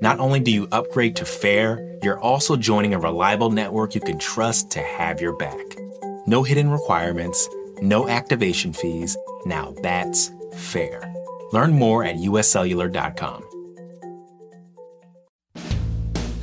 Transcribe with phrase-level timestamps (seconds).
[0.00, 4.18] not only do you upgrade to fair, you're also joining a reliable network you can
[4.18, 5.76] trust to have your back.
[6.26, 7.48] No hidden requirements,
[7.80, 9.16] no activation fees.
[9.46, 11.12] Now that's fair.
[11.52, 13.44] Learn more at uscellular.com.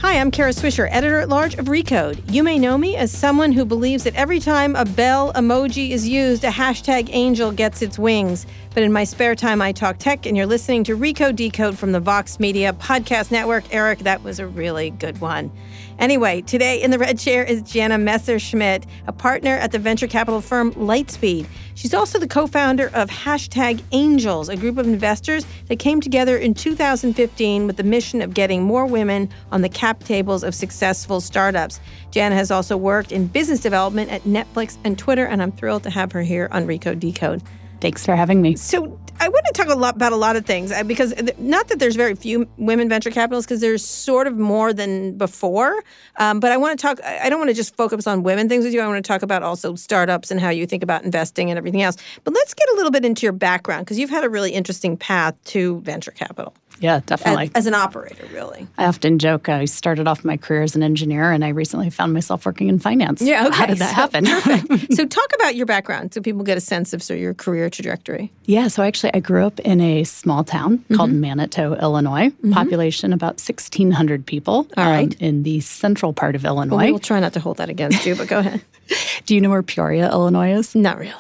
[0.01, 2.21] Hi, I'm Kara Swisher, editor at large of Recode.
[2.31, 6.07] You may know me as someone who believes that every time a bell emoji is
[6.07, 8.47] used, a hashtag angel gets its wings.
[8.73, 11.91] But in my spare time, I talk tech, and you're listening to Recode Decode from
[11.91, 13.65] the Vox Media Podcast Network.
[13.69, 15.51] Eric, that was a really good one.
[15.99, 20.39] Anyway, today in the red chair is Jana Messerschmidt, a partner at the venture capital
[20.39, 21.47] firm Lightspeed.
[21.75, 26.37] She's also the co founder of Hashtag Angels, a group of investors that came together
[26.37, 31.19] in 2015 with the mission of getting more women on the cap tables of successful
[31.19, 31.81] startups.
[32.11, 35.89] Jana has also worked in business development at Netflix and Twitter, and I'm thrilled to
[35.89, 37.43] have her here on Recode Decode.
[37.81, 38.55] Thanks for having me.
[38.55, 41.67] So, I want to talk a lot about a lot of things uh, because not
[41.67, 45.83] that there's very few women venture capitalists because there's sort of more than before.
[46.17, 47.03] Um, but I want to talk.
[47.03, 48.81] I don't want to just focus on women things with you.
[48.81, 51.83] I want to talk about also startups and how you think about investing and everything
[51.83, 51.97] else.
[52.23, 54.97] But let's get a little bit into your background because you've had a really interesting
[54.97, 56.55] path to venture capital.
[56.79, 57.45] Yeah, definitely.
[57.45, 58.67] As, as, an operator, really.
[58.77, 62.13] I often joke I started off my career as an engineer and I recently found
[62.13, 63.21] myself working in finance.
[63.21, 63.55] Yeah, okay.
[63.55, 64.25] How did that so, happen?
[64.25, 64.93] Perfect.
[64.95, 68.31] so talk about your background so people get a sense of so your career trajectory.
[68.45, 70.95] Yeah, so actually I grew up in a small town mm-hmm.
[70.95, 72.29] called Manito, Illinois.
[72.29, 72.53] Mm-hmm.
[72.53, 74.67] Population about 1,600 people.
[74.77, 75.11] All right.
[75.13, 76.77] Um, in the central part of Illinois.
[76.77, 78.61] Well, we'll try not to hold that against you, but go ahead.
[79.25, 80.75] Do you know where Peoria, Illinois is?
[80.75, 81.13] Not really.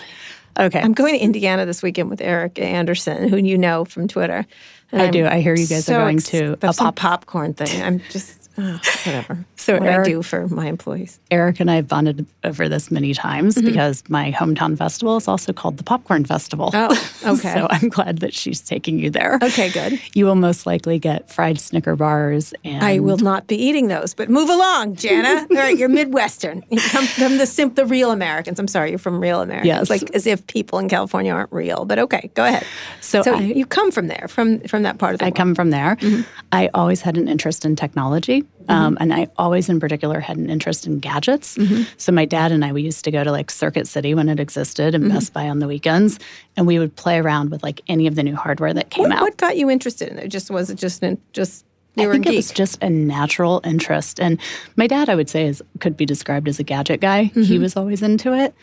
[0.59, 0.81] Okay.
[0.81, 4.45] I'm going to Indiana this weekend with Eric Anderson, who you know from Twitter.
[4.91, 5.25] And I I'm do.
[5.25, 7.81] I hear you guys so are going ex- to a pop- popcorn thing.
[7.81, 9.45] I'm just oh, whatever.
[9.61, 11.19] So what Eric, I do for my employees.
[11.29, 13.67] Eric and I have bonded over this many times mm-hmm.
[13.67, 16.71] because my hometown festival is also called the Popcorn Festival.
[16.73, 16.89] Oh,
[17.25, 17.53] okay.
[17.53, 19.37] so I'm glad that she's taking you there.
[19.41, 20.01] Okay, good.
[20.15, 24.15] You will most likely get fried Snicker bars, and I will not be eating those.
[24.15, 25.45] But move along, Jana.
[25.51, 26.63] All right, you're Midwestern.
[26.71, 28.59] You come from the sim- the real Americans.
[28.59, 29.67] I'm sorry, you're from real Americans.
[29.67, 29.89] Yes.
[29.91, 31.85] like as if people in California aren't real.
[31.85, 32.65] But okay, go ahead.
[32.99, 35.35] So, so I, you come from there, from from that part of the I world.
[35.35, 35.97] come from there.
[35.97, 36.21] Mm-hmm.
[36.51, 38.43] I always had an interest in technology.
[38.71, 41.57] Um, and I always, in particular, had an interest in gadgets.
[41.57, 41.83] Mm-hmm.
[41.97, 44.39] So my dad and I, we used to go to like Circuit City when it
[44.39, 45.13] existed and Mm-hmm.
[45.13, 46.19] Best Buy on the weekends,
[46.55, 49.11] and we would play around with like any of the new hardware that came what,
[49.11, 49.21] out.
[49.21, 50.29] what got you interested in it?
[50.29, 51.65] Just was it just in, just
[51.95, 54.19] you I were think it was just a natural interest.
[54.19, 54.39] And
[54.77, 57.23] my dad, I would say, is could be described as a gadget guy.
[57.23, 57.61] He Mm-hmm.
[57.61, 58.53] was always into it.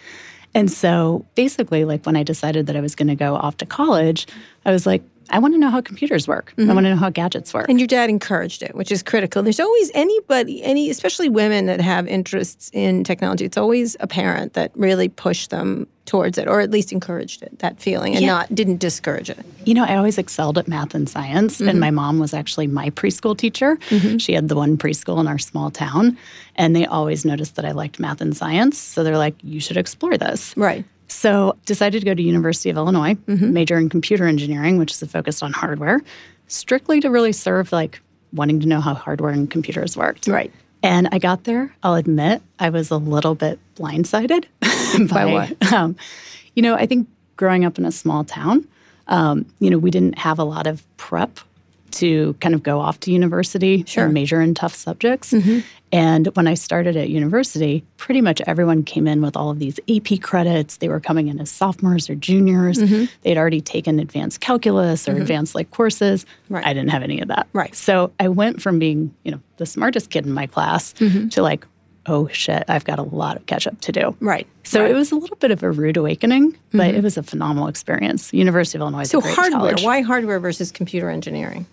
[0.54, 3.66] And so basically, like when I decided that I was going to go off to
[3.66, 4.26] college,
[4.64, 6.54] I was like, I want to know how computers work.
[6.56, 6.74] I mm-hmm.
[6.74, 7.68] want to know how gadgets work.
[7.68, 9.42] And your dad encouraged it, which is critical.
[9.42, 13.44] There's always anybody, any especially women that have interests in technology.
[13.44, 17.58] It's always a parent that really pushed them towards it, or at least encouraged it,
[17.58, 18.32] that feeling, and Yeah.
[18.32, 19.44] not didn't discourage it.
[19.66, 21.80] You know, I always excelled at math and science, and mm-hmm.
[21.80, 23.76] my mom was actually my preschool teacher.
[23.90, 24.16] Mm-hmm.
[24.16, 26.16] She had the one preschool in our small town,
[26.56, 28.78] and they always noticed that I liked math and science.
[28.78, 30.86] So they're like, "You should explore this." Right.
[31.08, 35.42] So decided to go to University of Illinois, major in computer engineering, which is focused
[35.42, 36.00] on hardware,
[36.46, 38.00] strictly to really serve like
[38.32, 40.26] wanting to know how hardware and computers worked.
[40.26, 40.52] Right.
[40.82, 41.74] And I got there.
[41.82, 44.44] I'll admit I was a little bit blindsided
[45.08, 45.72] By what?
[45.72, 45.96] Um,
[46.54, 48.66] you know, I think growing up in a small town,
[49.06, 51.40] um, you know, we didn't have a lot of prep
[51.92, 54.04] to kind of go off to university Sure.
[54.04, 55.32] and major in tough subjects.
[55.32, 55.60] Mm-hmm.
[55.90, 59.80] And when I started at university, pretty much everyone came in with all of these
[59.88, 60.76] AP credits.
[60.76, 62.78] They were coming in as sophomores or juniors.
[62.78, 63.06] Mm-hmm.
[63.22, 65.22] They'd already taken advanced calculus or mm-hmm.
[65.22, 66.26] advanced like courses.
[66.50, 66.64] Right.
[66.64, 67.48] I didn't have any of that.
[67.54, 67.74] Right.
[67.74, 71.66] So I went from being, you know, the smartest kid in my class to like,
[72.08, 74.16] oh shit, I've got a lot of catch up to do.
[74.20, 74.46] Right.
[74.64, 74.90] So Right.
[74.90, 78.32] it was a little bit of a rude awakening, but it was a phenomenal experience.
[78.32, 79.60] University of Illinois is So a great hardware.
[79.60, 79.82] college.
[79.82, 81.66] Why hardware versus computer engineering?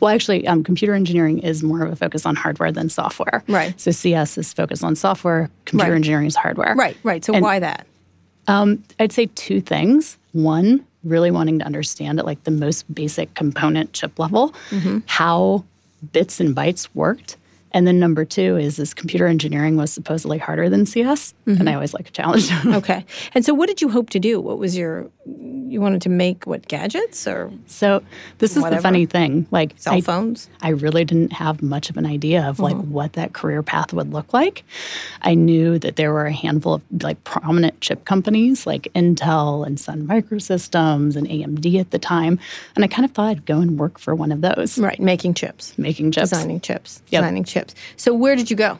[0.00, 3.42] Well, actually, um, computer engineering is more of a focus on hardware than software.
[3.48, 3.78] Right.
[3.80, 5.50] So CS is focused on software.
[5.64, 5.96] Computer Right.
[5.96, 6.74] engineering is hardware.
[6.76, 7.24] Right, right.
[7.24, 7.86] So And- why that?
[8.46, 10.18] Um, I'd say two things.
[10.32, 14.98] One, really wanting to understand at like the most basic component chip level Mm-hmm.
[15.06, 15.64] how
[16.12, 17.36] bits and bytes worked.
[17.76, 21.60] And then number two is this computer engineering was supposedly harder than CS, Mm-hmm.
[21.60, 22.50] and I always like a challenge.
[22.66, 23.04] Okay.
[23.34, 24.40] And so what did you hope to do?
[24.40, 25.08] What was your
[25.68, 28.00] you wanted to make what gadgets or so
[28.38, 28.78] this is Whatever.
[28.80, 29.46] the funny thing.
[29.50, 30.48] Like cell I, phones?
[30.62, 32.92] I really didn't have much of an idea of like Mm-hmm.
[32.92, 34.64] what that career path would look like.
[35.22, 39.78] I knew that there were a handful of like prominent chip companies like Intel and
[39.78, 42.38] Sun Microsystems and AMD at the time,
[42.74, 45.34] and I kind of thought I'd go and work for one of those, Right, making
[45.34, 45.76] chips.
[45.78, 46.30] making chips.
[46.30, 47.02] Designing chips.
[47.10, 47.22] Yep.
[47.22, 47.65] Designing chips.
[47.96, 48.78] So where did you go?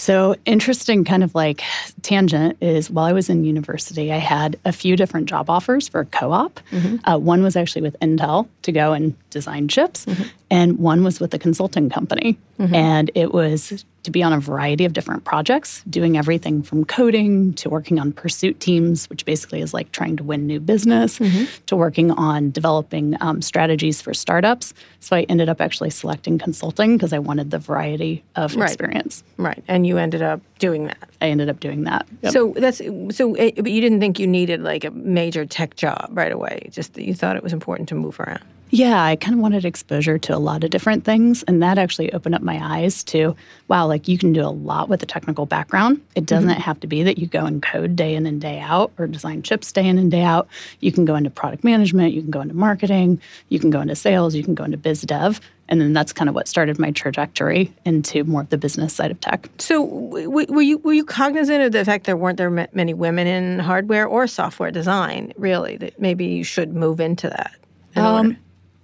[0.00, 1.62] So, interesting kind of like
[2.00, 6.00] tangent is while I was in university, I had a few different job offers for
[6.00, 6.58] a co op.
[6.70, 7.06] Mm-hmm.
[7.06, 10.22] Uh, one was actually with Intel to go and design chips, mm-hmm.
[10.50, 12.38] and one was with a consulting company.
[12.58, 12.74] Mm-hmm.
[12.74, 17.52] And it was to be on a variety of different projects, doing everything from coding
[17.54, 21.18] to working on pursuit teams, which basically is like trying to win new business,
[21.66, 24.72] to working on developing um, strategies for startups.
[25.00, 28.68] So, I ended up actually selecting consulting because I wanted the variety of Right.
[28.70, 29.22] experience.
[29.36, 30.98] Right, and you ended up doing that.
[31.20, 32.06] I ended up doing that.
[32.22, 32.32] Yep.
[32.32, 32.78] So that's
[33.16, 33.34] so.
[33.34, 36.68] eh, But you didn't think you needed like a major tech job right away.
[36.70, 38.40] Just that you thought it was important to move around.
[38.70, 41.42] Yeah, I kind of wanted exposure to a lot of different things.
[41.44, 43.36] And that actually opened up my eyes to
[43.68, 46.00] wow, like you can do a lot with a technical background.
[46.14, 48.92] It doesn't have to be that you go and code day in and day out
[48.98, 50.48] or design chips day in and day out.
[50.80, 53.94] You can go into product management, you can go into marketing, you can go into
[53.94, 55.40] sales, you can go into biz dev.
[55.68, 59.12] And then that's kind of what started my trajectory into more of the business side
[59.12, 59.48] of tech.
[59.58, 63.60] So were you were you cognizant of the fact there weren't there many women in
[63.60, 65.32] hardware or software design?
[65.36, 67.54] Really, that maybe you should move into that.
[67.94, 68.36] Um,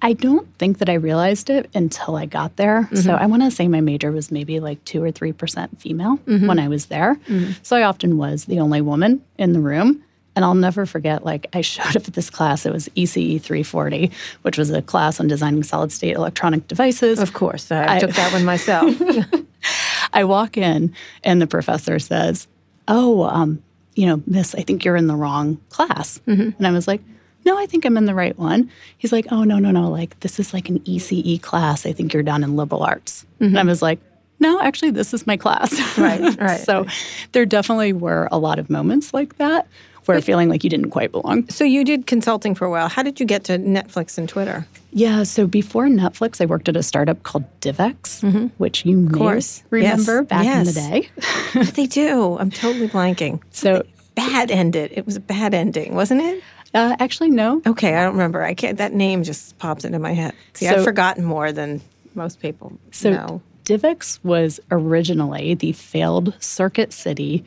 [0.07, 2.89] I don't think that I realized it until I got there.
[2.95, 3.25] So mm-hmm.
[3.25, 6.47] I want to say my major was maybe like two or three percent female mm-hmm.
[6.47, 7.17] when I was there.
[7.27, 7.55] Mm-hmm.
[7.65, 10.05] So I often was the only woman in the room.
[10.37, 12.65] And I'll never forget, like, I showed up at this class.
[12.67, 14.13] It was ECE 340,
[14.43, 17.19] which was a class on designing solid state electronic devices.
[17.19, 18.95] Of course, I, took that one myself.
[20.13, 20.95] I walk in,
[21.25, 22.47] and the professor says,
[22.87, 23.61] Oh, um,
[23.97, 26.21] you know, Miss, I think you're in the wrong class.
[26.59, 27.01] And I was like,
[27.47, 28.71] No, I think I'm in the right one.
[28.99, 29.89] He's like, Oh, no, no, no.
[29.89, 31.87] Like, this is like an ECE class.
[31.87, 33.25] I think you're down in liberal arts.
[33.41, 33.59] And mm-hmm.
[33.59, 34.01] I was like,
[34.41, 35.73] No, actually, this is my class.
[35.99, 36.85] Right, right, so
[37.33, 39.67] there definitely were a lot of moments like that
[40.05, 41.49] where feeling like you didn't quite belong.
[41.49, 42.89] so you did consulting for a while.
[42.89, 44.65] How did you get to Netflix and Twitter?
[44.93, 48.47] Yeah, so before Netflix, I worked at a startup called DivX, mm-hmm.
[48.59, 49.65] which you of course.
[49.71, 50.27] remember Yes.
[50.29, 50.75] back in the Yes.
[50.75, 51.09] day.
[51.55, 52.39] But they do.
[52.39, 53.41] I'm totally blanking.
[53.51, 53.85] So
[54.17, 54.93] Bad ended.
[54.95, 56.43] It was a bad ending, wasn't it?
[56.77, 57.63] Uh, actually, no.
[57.67, 58.43] Okay, I don't remember.
[58.43, 58.77] I can't.
[58.79, 60.35] That name just pops into my head.
[60.53, 61.81] See, So- I've forgotten more than
[62.15, 63.43] most people So know.
[63.65, 67.45] DivX was originally the failed Circuit City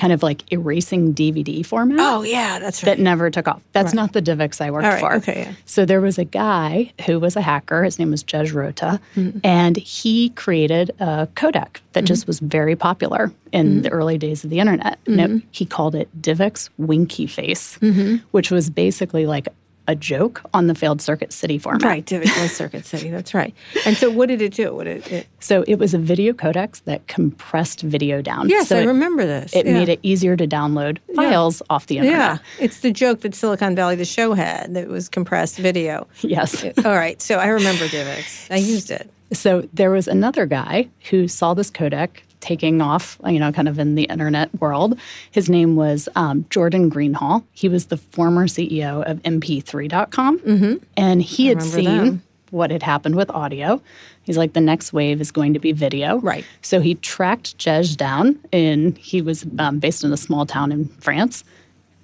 [0.00, 1.98] kind of like erasing DVD format.
[2.00, 2.96] Oh yeah, that's right.
[2.96, 3.62] That never took off.
[3.72, 5.12] That's not the DivX I worked All right, for.
[5.16, 5.52] okay, yeah.
[5.66, 7.84] So there was a guy who was a hacker.
[7.84, 9.38] His name was Gej Rota, Mm-hmm.
[9.44, 13.80] and he created a codec that just was very popular in Mm-hmm.
[13.82, 14.98] the early days of the internet.
[15.06, 18.16] It- he called it DivX Winky Face, Mm-hmm.
[18.30, 19.48] which was basically like
[19.90, 21.82] a joke on the failed Circuit City format.
[21.82, 23.10] right, DivX was Circuit City.
[23.16, 23.52] That's right.
[23.84, 24.72] And so, what did it do?
[24.72, 25.26] What did it?
[25.40, 28.48] So it was a video codec that compressed video down.
[28.48, 29.52] Yes, so I it- remember this.
[29.52, 29.72] It yeah.
[29.72, 32.18] made it easier to download files off the internet.
[32.18, 36.06] Yeah, it's the joke that Silicon Valley, the show, had that was compressed video.
[36.22, 36.64] Yes.
[36.84, 38.46] All right, so I remember Divx.
[38.52, 39.10] I used it.
[39.32, 43.78] So there was another guy who saw this codec taking off, you know, kind of
[43.78, 44.98] in the internet world.
[45.30, 47.44] His name was um, Jordan Greenhall.
[47.52, 50.38] He was the former CEO of MP3.com.
[50.40, 50.84] Mm-hmm.
[50.96, 52.22] And he had seen them.
[52.50, 53.80] what had happened with audio.
[54.22, 56.18] He's like, the next wave is going to be video.
[56.20, 56.44] Right.
[56.62, 60.88] So he tracked Gej down, and he was um, based in a small town in
[61.00, 61.44] France.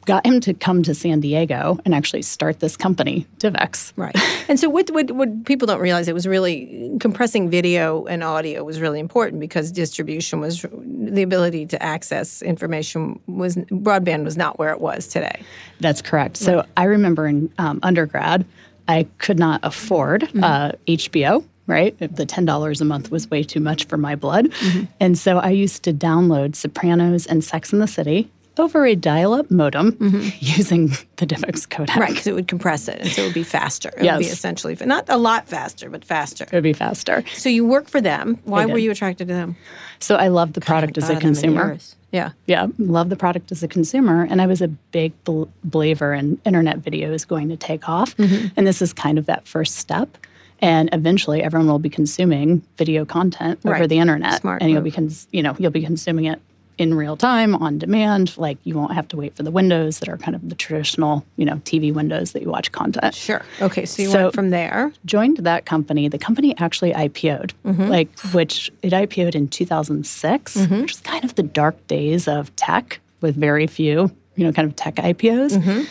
[0.06, 3.92] Got him to come to San Diego and actually start this company, DivX.
[3.96, 4.16] Right.
[4.48, 8.62] And so, what, what, what people don't realize, it was really compressing video and audio
[8.62, 14.60] was really important because distribution was the ability to access information was broadband was not
[14.60, 15.42] where it was today.
[15.80, 16.36] That's correct.
[16.36, 18.46] So I remember in um, undergrad,
[18.86, 21.44] I could not afford uh, HBO.
[21.68, 24.52] Right, the ten dollars a month was way too much for my blood,
[25.00, 29.50] and so I used to download Sopranos and Sex in the City over a dial-up
[29.50, 30.28] modem mm-hmm.
[30.40, 31.96] using the Divx codec.
[31.96, 33.90] Right, because it would compress it, and so it would be faster.
[33.96, 36.44] It would be essentially not a lot faster, but faster.
[36.44, 37.25] it would be faster.
[37.34, 38.38] So you work for them.
[38.44, 39.56] Why were you attracted to them?
[39.98, 41.78] So I love the product as a of them in consumer.
[42.12, 42.30] Yeah.
[42.46, 44.26] Yeah, love the product as a consumer.
[44.30, 48.16] And I was a big bel believer in internet video is going to take off.
[48.16, 48.48] Mm-hmm.
[48.56, 50.16] And this is kind of that first step.
[50.60, 53.88] And eventually, everyone will be consuming video content over Right.
[53.88, 56.40] the internet, Smart and you'll be, cons- you know, you'll be consuming it
[56.78, 58.37] in real time on demand.
[58.37, 61.25] Like you won't have to wait for the windows that are kind of the traditional,
[61.37, 63.14] you know, TV windows that you watch content.
[63.14, 63.42] Sure.
[63.62, 64.92] Okay, so you So- went from there.
[65.06, 66.09] Joined that company.
[66.09, 67.87] The company actually IPO'd, Mm-hmm.
[67.88, 70.80] like which it IPO'd in 2006, Mm-hmm.
[70.83, 74.68] which is kind of the dark days of tech with very few, you know, kind
[74.68, 75.56] of tech IPOs.
[75.59, 75.83] Mm-hmm.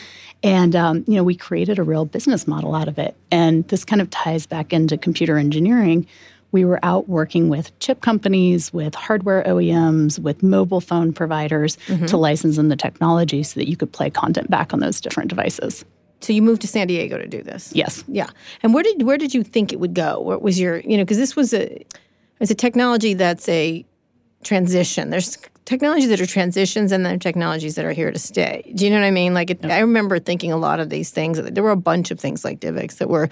[0.44, 3.15] And um, you know, we created a real business model out of it.
[3.32, 6.06] And this kind of ties back into computer engineering.
[6.56, 12.06] We were out working with chip companies, with hardware OEMs, with mobile phone providers Mm-hmm.
[12.06, 15.30] to license in the technology so that you could play content back on those different
[15.30, 15.84] devices.
[16.22, 17.72] So you moved to San Diego to do this.
[17.76, 18.04] Yes.
[18.08, 18.30] Yeah.
[18.64, 20.20] And where did where did you think it would go?
[20.22, 21.86] What was your you know because this was a
[22.40, 23.86] it's a technology that's a
[24.44, 25.10] transition.
[25.10, 28.72] There's technologies that are transitions and then technologies that are here to stay.
[28.76, 29.34] Do you know what I mean?
[29.34, 31.42] Like it, I remember thinking a lot of these things.
[31.42, 33.30] There were a bunch of things like DivX that were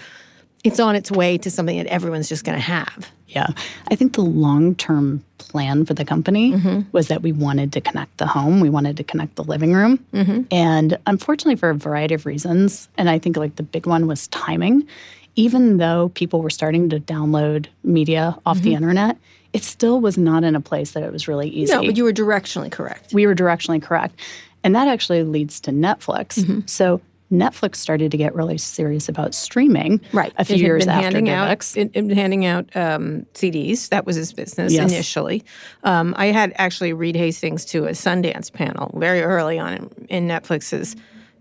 [0.64, 3.12] it's on its way to something that everyone's just going to have.
[3.28, 3.48] Yeah.
[3.90, 6.82] I think the long term plan for the company Mm-hmm.
[6.92, 9.98] was that we wanted to connect the home, we wanted to connect the living room.
[10.14, 10.42] Mm-hmm.
[10.52, 14.28] And unfortunately, for a variety of reasons, and I think like the big one was
[14.30, 14.88] timing,
[15.36, 18.64] even though people were starting to download media off Mm-hmm.
[18.66, 19.18] the internet,
[19.52, 21.74] it still was not in a place that it was really easy.
[21.74, 23.14] No, but you were directionally correct.
[23.14, 24.20] we were directionally correct.
[24.64, 26.40] And that actually leads to Netflix.
[26.40, 26.62] Mm-hmm.
[26.68, 27.02] So
[27.32, 30.32] Netflix started to get really serious about streaming Right.
[30.38, 33.90] a few years after handing out, it, handing out um, CDs.
[33.90, 34.92] That was his business Yes.
[34.92, 35.44] initially.
[35.84, 40.28] Um, I had actually Reed Hastings to a Sundance panel very early on in, in
[40.28, 40.96] Netflix's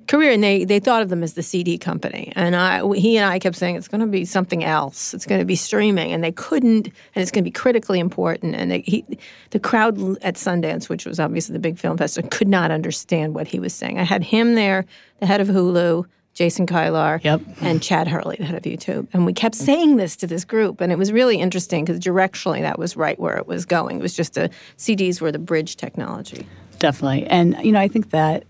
[0.07, 2.33] career, and they they thought of them as the CD company.
[2.37, 5.15] And I, he and I kept saying it's going to be something else.
[5.15, 6.87] It's going to be streaming, and they couldn't.
[6.87, 8.55] And it's going to be critically important.
[8.55, 9.05] And they, he,
[9.51, 13.47] the crowd at Sundance, which was obviously the big film festival, could not understand what
[13.47, 13.99] he was saying.
[13.99, 14.85] I had him there,
[15.21, 16.07] the head of Hulu.
[16.35, 17.43] Jason Kilar Yep.
[17.61, 19.07] and Chad Hurley, the head of YouTube.
[19.13, 20.81] And we kept saying this to this group.
[20.81, 23.99] And it was really interesting because directionally that was right where it was going.
[23.99, 26.47] It was just the CDs were the bridge technology.
[26.79, 27.27] Definitely.
[27.27, 28.45] And, you know, I think that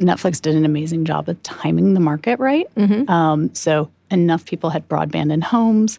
[0.00, 2.66] Netflix did an amazing job of timing the market right.
[3.08, 5.98] Um, so enough people had broadband in homes,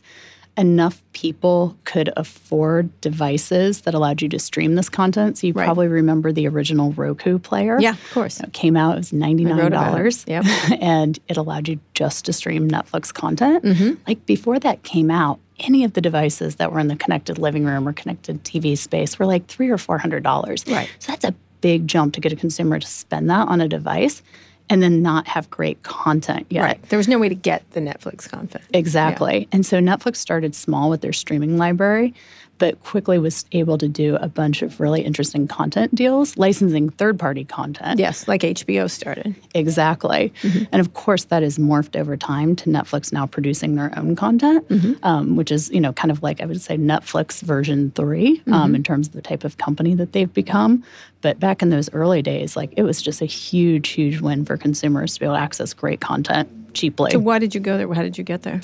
[0.57, 5.37] enough people could afford devices that allowed you to stream this content.
[5.37, 7.77] So you probably remember the original Roku player.
[7.79, 8.39] Yeah, of course.
[8.39, 10.07] It came out, it was $99.
[10.07, 10.29] it.
[10.29, 10.45] Yep.
[10.81, 13.63] and it allowed you just to stream Netflix content.
[13.63, 14.01] Mm-hmm.
[14.07, 17.65] Like before that came out, any of the devices that were in the connected living
[17.65, 20.65] room or connected TV space were like three or four hundred dollars.
[20.67, 20.89] Right.
[20.99, 21.33] So that's a
[21.65, 24.21] big jump to get a consumer to spend that on a device
[24.69, 26.61] and then not have great content yet.
[26.61, 26.89] Right.
[26.89, 28.63] There was no way to get the Netflix content.
[28.71, 29.47] Exactly.
[29.51, 32.13] And so Netflix started small with their streaming library,
[32.57, 37.19] but quickly was able to do a bunch of really interesting content deals, licensing third
[37.19, 37.99] party content.
[37.99, 39.35] Yes, like HBO started.
[39.53, 40.33] Exactly.
[40.71, 44.65] And of course, that has morphed over time to Netflix now producing their own content,
[45.03, 48.75] um, which is, you know, kind of like I would say Netflix version 3 um,
[48.75, 50.83] in terms of the type of company that they've become.
[51.21, 54.57] But back in those early days, like it was just a huge, huge win for
[54.57, 57.11] consumers to be able to access great content cheaply.
[57.11, 57.91] So why did you go there?
[57.93, 58.61] How did you get there?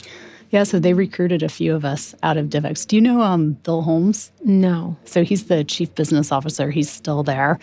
[0.52, 2.86] Yeah, so they recruited a few of us out of DivX.
[2.86, 4.32] Do you know um, Bill Holmes?
[4.44, 4.98] No.
[5.06, 6.70] So he's the chief business officer.
[6.72, 7.58] He's still there.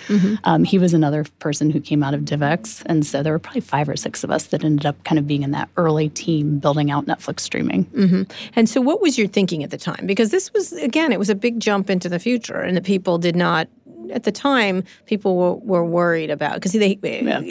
[0.44, 2.82] Um, he was another person who came out of DivX.
[2.86, 5.26] And so there were probably five or six of us that ended up kind of
[5.26, 7.84] being in that early team building out Netflix streaming.
[8.56, 10.06] And so, what was your thinking at the time?
[10.06, 13.18] Because this was, again, it was a big jump into the future, and the people
[13.18, 13.68] did not.
[14.10, 16.98] At the time, people were, were worried about because they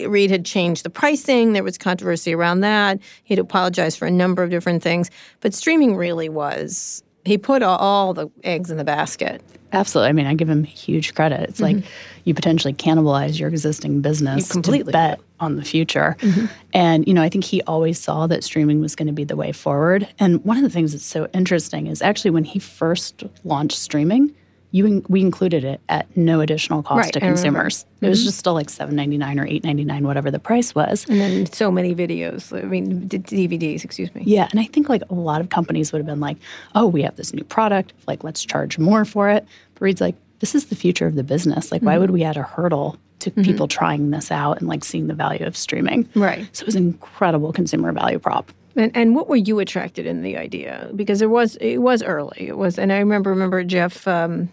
[0.08, 1.52] Reed had changed the pricing.
[1.52, 2.98] There was controversy around that.
[3.24, 5.10] He had apologized for a number of different things,
[5.40, 7.02] but streaming really was.
[7.24, 9.42] He put all, the eggs in the basket.
[9.72, 10.08] Absolutely.
[10.08, 11.40] I mean, I give him huge credit.
[11.48, 11.88] It's like mm-hmm.
[12.24, 16.16] you potentially cannibalize your existing business You completely to bet on the future.
[16.20, 16.46] Mm-hmm.
[16.72, 19.36] And, you know, I think he always saw that streaming was going to be the
[19.36, 20.08] way forward.
[20.18, 24.34] And one of the things that's so interesting is actually when he first launched streaming,
[24.70, 27.86] you in, we included it at no additional cost Right, to consumers.
[28.00, 28.26] It was mm-hmm.
[28.26, 31.06] just still like seven ninety nine or eight ninety nine, whatever the price was.
[31.08, 32.56] And then so many videos.
[32.56, 33.84] I mean, DVDs.
[33.84, 34.22] Excuse me.
[34.24, 36.36] Yeah, and I think like a lot of companies would have been like,
[36.74, 40.16] "Oh, we have this new product, like let's charge more for it." But Reed's like,
[40.40, 41.72] "This is the future of the business.
[41.72, 42.00] Like, why mm-hmm.
[42.02, 43.42] would we add a hurdle to mm-hmm.
[43.42, 46.46] people trying this out and like seeing the value of streaming?" Right.
[46.52, 48.52] So it was an incredible consumer value prop.
[48.78, 50.90] And, and what were you attracted in the idea?
[50.94, 52.48] Because it was it was early.
[52.48, 54.48] It was, and I remember remember Jeff um,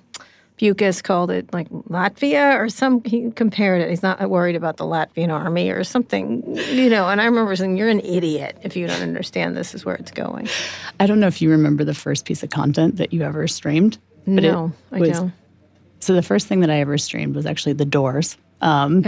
[0.60, 3.04] Bewkes called it like Latvia or some.
[3.04, 3.90] He compared it.
[3.90, 7.10] He's not worried about the Latvian army or something, you know.
[7.10, 10.12] And I remember saying, "You're an idiot if you don't understand this is where it's
[10.12, 10.48] going."
[11.00, 13.98] I don't know if you remember the first piece of content that you ever streamed.
[14.26, 15.34] But no, it I don't.
[16.00, 19.04] So the first thing that I ever streamed was actually The Doors Um,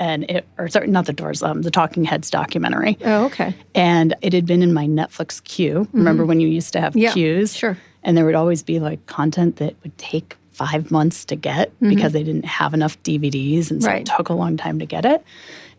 [0.00, 2.98] And it, or sorry, not the Doors, um, the Talking Heads documentary.
[3.04, 3.54] Oh, okay.
[3.74, 5.86] And it had been in my Netflix queue.
[5.92, 6.98] Remember when you used to have Mm-hmm.
[7.02, 7.56] Yeah, queues?
[7.56, 7.78] sure.
[8.02, 12.12] And there would always be like content that would take five months to get because
[12.12, 13.70] they didn't have enough DVDs.
[13.70, 13.94] And so Mm-hmm.
[13.96, 14.08] Right.
[14.08, 15.22] it took a long time to get it.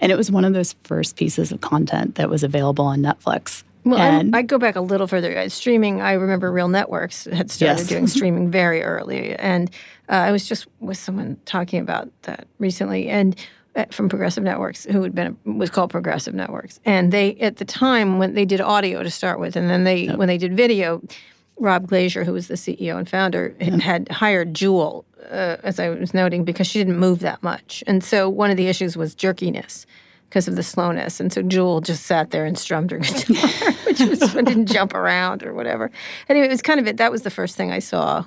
[0.02, 3.64] And it was one of those first pieces of content that was available on Netflix.
[3.86, 5.38] Well, and I go back a little further.
[5.38, 7.88] Uh, Streaming, I remember Real Networks had started Yes.
[7.88, 9.36] doing streaming very early.
[9.36, 9.70] And
[10.10, 13.10] uh, I was just with someone talking about that recently.
[13.10, 13.36] And
[13.76, 17.66] uh, from Progressive Networks, who had been was called Progressive Networks, and they at the
[17.66, 21.02] time when they did audio to start with, and then they when they did video,
[21.60, 25.90] Rob Glaser, who was the CEO and founder, h- had hired Jewel, uh, as I
[25.90, 29.16] was noting, because she didn't move that much, and so one of the issues was
[29.16, 29.86] jerkiness
[30.30, 34.00] because of the slowness, and so Jewel just sat there and strummed her guitar, which
[34.02, 35.92] was didn't jump around or whatever.
[36.30, 36.98] Anyway, it was kind of it.
[36.98, 38.26] That was the first thing I saw,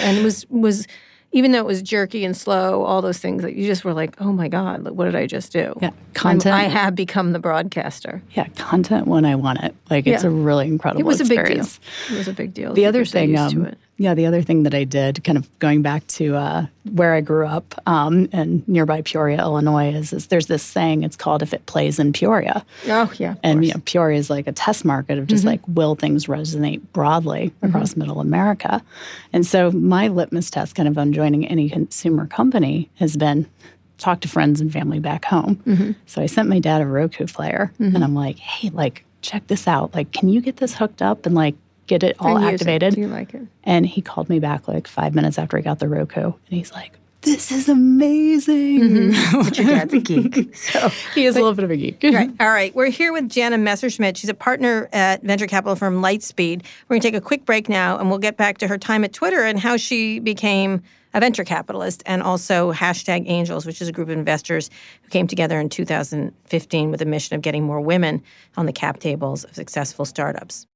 [0.00, 0.86] and it was was.
[1.34, 4.14] Even though it was jerky and slow, all those things that you just were like,
[4.20, 6.54] "Oh my God, what did I just do?" Yeah, I'm- content.
[6.54, 8.22] I have become the broadcaster.
[8.34, 9.74] yeah, content when I want it.
[9.90, 11.66] Like it's a really incredible It was a big deal.
[12.10, 12.72] It was a big deal.
[12.72, 13.78] The other thing, to um, it.
[13.96, 17.20] Yeah, the other thing that I did, kind of going back to uh, where I
[17.20, 21.04] grew up um, in nearby Peoria, Illinois, is, is there's this saying.
[21.04, 24.46] It's called "If it plays in Peoria," Oh yeah, and you know, Peoria is like
[24.48, 25.48] a test market of just Mm-hmm.
[25.48, 28.82] like will things resonate broadly across Middle America.
[29.32, 33.46] And so my litmus test, kind of on joining any consumer company, has been
[33.98, 35.56] talk to friends and family back home.
[35.66, 35.92] Mm-hmm.
[36.06, 39.66] So I sent my dad a Roku player, and I'm like, hey, like check this
[39.66, 39.94] out.
[39.94, 41.54] Like, can you get this hooked up and like
[41.86, 42.54] get it all And use it.
[42.54, 42.94] activated?
[42.94, 43.42] Do you like it?
[43.64, 46.72] And he called me back like five minutes after he got the Roku, and he's
[46.72, 49.40] like, "This is amazing." Mm-hmm.
[49.44, 52.00] But your dad's a geek, so he is a little bit of a geek.
[52.02, 52.30] Right.
[52.40, 52.74] All right.
[52.74, 54.16] We're here with Jana Messerschmidt.
[54.16, 56.62] She's a partner at venture capital firm Lightspeed.
[56.88, 59.04] We're going to take a quick break now, and we'll get back to her time
[59.04, 60.82] at Twitter and how she became
[61.16, 64.68] a venture capitalist, and also hashtag Angels, which is a group of investors
[65.02, 68.20] who came together in 2015 with a mission of getting more women
[68.56, 70.66] on the cap tables of successful startups.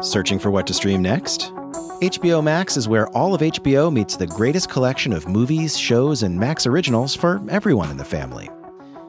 [0.00, 1.52] Searching for what to stream next?
[2.00, 6.38] HBO Max is where all of HBO meets the greatest collection of movies, shows, and
[6.38, 8.48] Max originals for everyone in the family.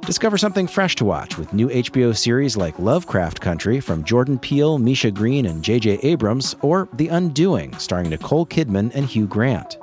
[0.02, 4.80] Discover something fresh to watch with new HBO series like Lovecraft Country from Jordan Peele,
[4.80, 6.00] Misha Green, and J.J.
[6.02, 9.78] Abrams, or The Undoing, starring Nicole Kidman and Hugh Grant.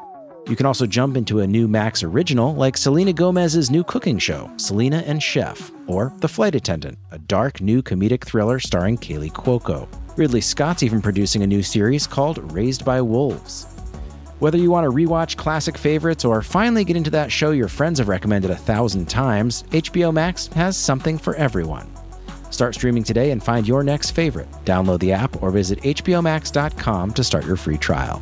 [0.48, 4.50] You can also jump into a new Max original like Selena Gomez's new cooking show,
[4.56, 9.88] Selena and Chef, or The Flight Attendant, a dark new comedic thriller starring Kaley Cuoco.
[10.16, 13.66] Ridley Scott's even producing a new series called Raised by Wolves.
[14.38, 17.98] Whether you want to rewatch classic favorites or finally get into that show your friends
[17.98, 21.86] have recommended a thousand times, HBO Max has something for everyone.
[22.50, 24.50] Start streaming today and find your next favorite.
[24.64, 28.20] Download the app or visit HBOMax.com to start your free trial.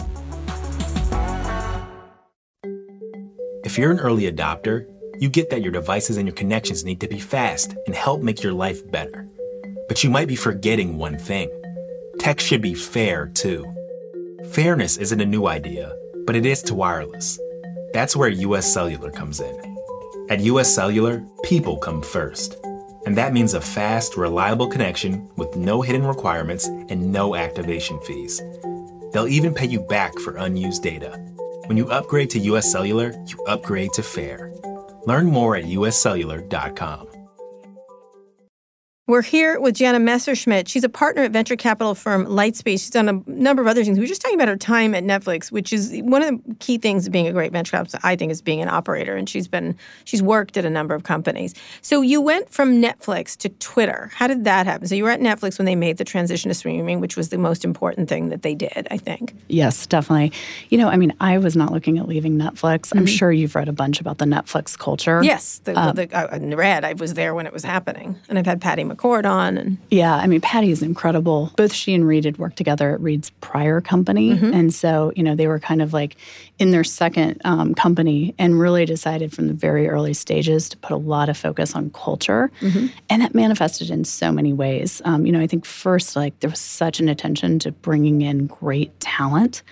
[3.65, 4.87] If you're an early adopter,
[5.21, 8.43] you get that your devices and your connections need to be fast and help make
[8.43, 9.29] your life better.
[9.87, 11.49] But you might be forgetting one thing
[12.19, 13.65] tech should be fair too.
[14.53, 15.97] Fairness isn't a new idea,
[16.27, 17.39] but it is to wireless.
[17.93, 19.77] That's where US Cellular comes in.
[20.31, 22.57] At US Cellular, people come first.
[23.07, 28.41] And that means a fast, reliable connection with no hidden requirements and no activation fees.
[29.13, 31.11] They'll even pay you back for unused data.
[31.67, 34.53] When you upgrade to US Cellular, you upgrade to fair.
[35.07, 37.14] Learn more at uscellular.com.
[39.07, 40.67] We're here with Jana Messerschmidt.
[40.67, 42.81] She's a partner at venture capital firm Lightspeed.
[42.81, 43.99] She's done a number of other things.
[43.99, 46.79] We were just talking about her time at Netflix, which is one of the key
[46.79, 49.15] things of being a great venture capitalist, I think, is being an operator.
[49.15, 51.55] And she's been she's worked at a number of companies.
[51.83, 54.11] So you went from Netflix to Twitter.
[54.15, 54.89] How did that happen?
[54.89, 57.37] So you were at Netflix when they made the transition to streaming, which was the
[57.37, 59.37] most important thing that they did, I think.
[59.49, 60.33] Yes, definitely.
[60.71, 62.91] You know, I mean, I was not looking at leaving Netflix.
[62.91, 63.05] I'm mm-hmm.
[63.05, 65.23] sure you've read a bunch about the Netflix culture.
[65.23, 66.87] Yes, the, the, um, the, I read.
[66.87, 70.15] I was there when it was happening, and I've had Patty McCord on, and Yeah,
[70.15, 71.53] I mean, Patty is incredible.
[71.57, 74.31] Both she and Reed had worked together at Reed's prior company.
[74.55, 76.17] And so, you know, they were kind of like
[76.59, 80.93] in their second um, company and really decided from the very early stages to put
[80.93, 82.51] a lot of focus on culture.
[83.11, 85.03] And that manifested in so many ways.
[85.05, 88.47] Um, you know, I think first, like, there was such an attention to bringing in
[88.47, 89.63] great talent,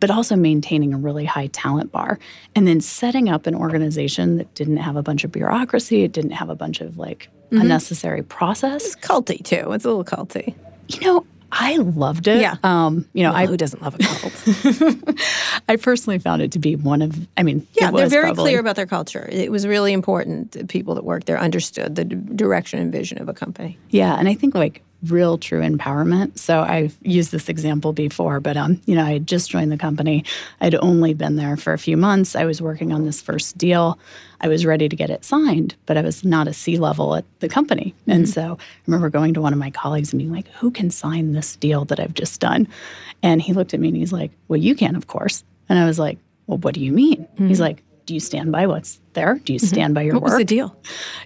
[0.00, 2.18] but also maintaining a really high talent bar.
[2.54, 6.32] And then setting up an organization that didn't have a bunch of bureaucracy, it didn't
[6.32, 9.72] have a bunch of like unnecessary process it's culty too.
[9.72, 10.54] It's a little culty.
[10.88, 12.40] you know, I loved it.
[12.40, 12.56] Yeah.
[12.62, 15.20] Um, you know, I Who doesn't love a cult?
[15.68, 17.16] I personally found it to be one of.
[17.36, 19.28] I mean, Yeah, they're very probably- clear about their culture.
[19.30, 20.52] It was really important.
[20.52, 23.78] that People that worked there understood the d- direction and vision of a company.
[23.90, 26.38] Yeah, and I think like real true empowerment.
[26.38, 29.78] So I've used this example before, but um, you know, I had just joined the
[29.78, 30.24] company.
[30.60, 32.36] I'd only been there for a few months.
[32.36, 33.98] I was working on this first deal.
[34.40, 37.24] I was ready to get it signed, but I was not a C level at
[37.40, 37.94] the company.
[38.02, 38.10] Mm-hmm.
[38.10, 40.90] And so I remember going to one of my colleagues and being like, who can
[40.90, 42.68] sign this deal that I've just done?
[43.22, 45.44] And he looked at me and he's like, Well, you can, of course.
[45.68, 47.24] And I was like, Well, what do you mean?
[47.34, 47.48] Mm-hmm.
[47.48, 49.36] He's like, do you stand by what's there?
[49.44, 49.66] Do you mm-hmm.
[49.68, 49.94] stand mm-hmm.
[49.94, 50.30] by your what work?
[50.32, 50.76] What was the deal?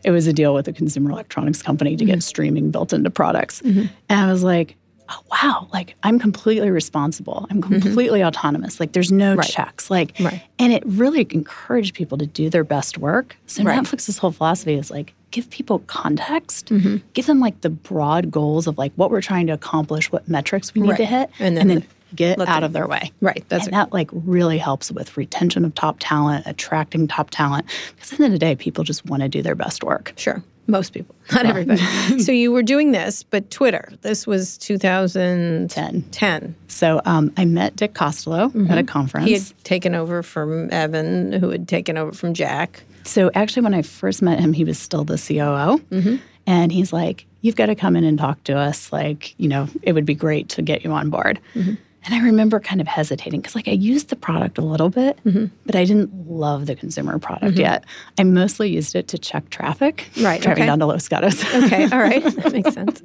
[0.04, 2.12] It was a deal with a consumer electronics company to mm-hmm.
[2.12, 3.62] get streaming built into products.
[3.62, 3.86] Mm-hmm.
[4.10, 4.76] And I was like,
[5.08, 7.46] oh, wow, like I'm completely responsible.
[7.48, 7.80] I'm mm-hmm.
[7.80, 8.80] completely autonomous.
[8.80, 9.48] Like there's no right.
[9.48, 9.90] checks.
[9.90, 10.42] Like, right.
[10.58, 13.34] and it really encouraged people to do their best work.
[13.46, 13.82] So right.
[13.82, 16.98] Netflix's whole philosophy is like, give people context, mm-hmm.
[17.14, 20.74] give them like the broad goals of like what we're trying to accomplish, what metrics
[20.74, 22.64] we need to hit, and then, and then get out them.
[22.64, 23.12] of their way.
[23.20, 23.44] Right.
[23.48, 27.66] That's and that like really helps with retention of top talent, attracting top talent.
[27.94, 30.12] Because at the end of the day, people just want to do their best work.
[30.16, 30.42] Sure.
[30.66, 31.80] Most people, not everybody.
[32.20, 33.92] so you were doing this, but Twitter.
[34.00, 36.02] This was 2010.
[36.10, 36.54] 10.
[36.68, 38.70] So um, I met Dick Costolo mm-hmm.
[38.70, 39.26] at a conference.
[39.26, 42.82] He had taken over from Evan, who had taken over from Jack.
[43.04, 45.82] So actually, when I first met him, he was still the COO.
[45.90, 46.16] Mm-hmm.
[46.46, 48.90] And he's like, You've got to come in and talk to us.
[48.90, 51.38] Like, you know, it would be great to get you on board.
[51.54, 51.74] Mm-hmm.
[52.04, 55.18] And I remember kind of hesitating because, like, I used the product a little bit,
[55.24, 55.46] mm-hmm.
[55.64, 57.60] but I didn't love the consumer product mm-hmm.
[57.60, 57.84] yet.
[58.18, 60.08] I mostly used it to check traffic.
[60.20, 60.40] Right.
[60.40, 60.66] Driving okay.
[60.66, 61.42] down to Los Gatos.
[61.54, 61.84] okay.
[61.84, 62.22] All right.
[62.34, 63.02] That makes sense.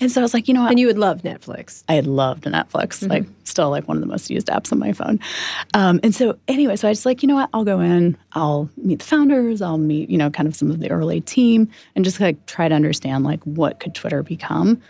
[0.00, 0.70] And so I was like, you know what?
[0.70, 1.84] And you would love Netflix.
[1.88, 3.10] I had loved Netflix, mm-hmm.
[3.10, 5.20] like still like one of the most used apps on my phone.
[5.74, 7.50] Um, and so anyway, so I was like, you know what?
[7.52, 10.80] I'll go in, I'll meet the founders, I'll meet, you know, kind of some of
[10.80, 14.80] the early team and just like try to understand like what could Twitter become.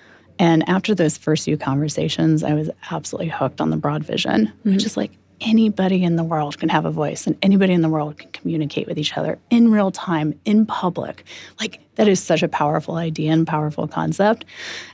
[0.42, 4.72] And after those first few conversations, I was absolutely hooked on the broad vision, mm-hmm.
[4.72, 7.88] which is like anybody in the world can have a voice and anybody in the
[7.88, 11.22] world can communicate with each other in real time, in public.
[11.60, 14.44] Like, that is such a powerful idea and powerful concept.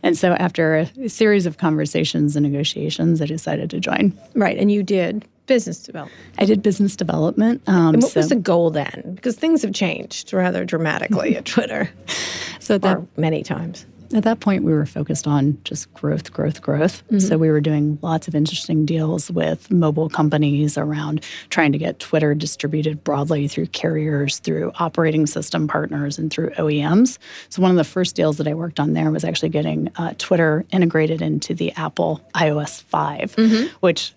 [0.02, 4.12] And so, after a series of conversations and negotiations, I decided to join.
[4.34, 4.58] Right.
[4.58, 6.20] And you did business development.
[6.38, 7.62] I did business development.
[7.66, 9.12] Um, and what so, was the goal then?
[9.14, 11.88] Because things have changed rather dramatically at Twitter.
[12.60, 13.86] So that many times.
[14.14, 17.02] At that point, we were focused on just growth, growth, growth.
[17.06, 17.18] Mm-hmm.
[17.18, 21.98] So we were doing lots of interesting deals with mobile companies around trying to get
[21.98, 27.18] Twitter distributed broadly through carriers, through operating system partners, and through OEMs.
[27.50, 30.14] So one of the first deals that I worked on there was actually getting uh,
[30.16, 33.76] Twitter integrated into the Apple iOS 5, mm-hmm.
[33.80, 34.14] which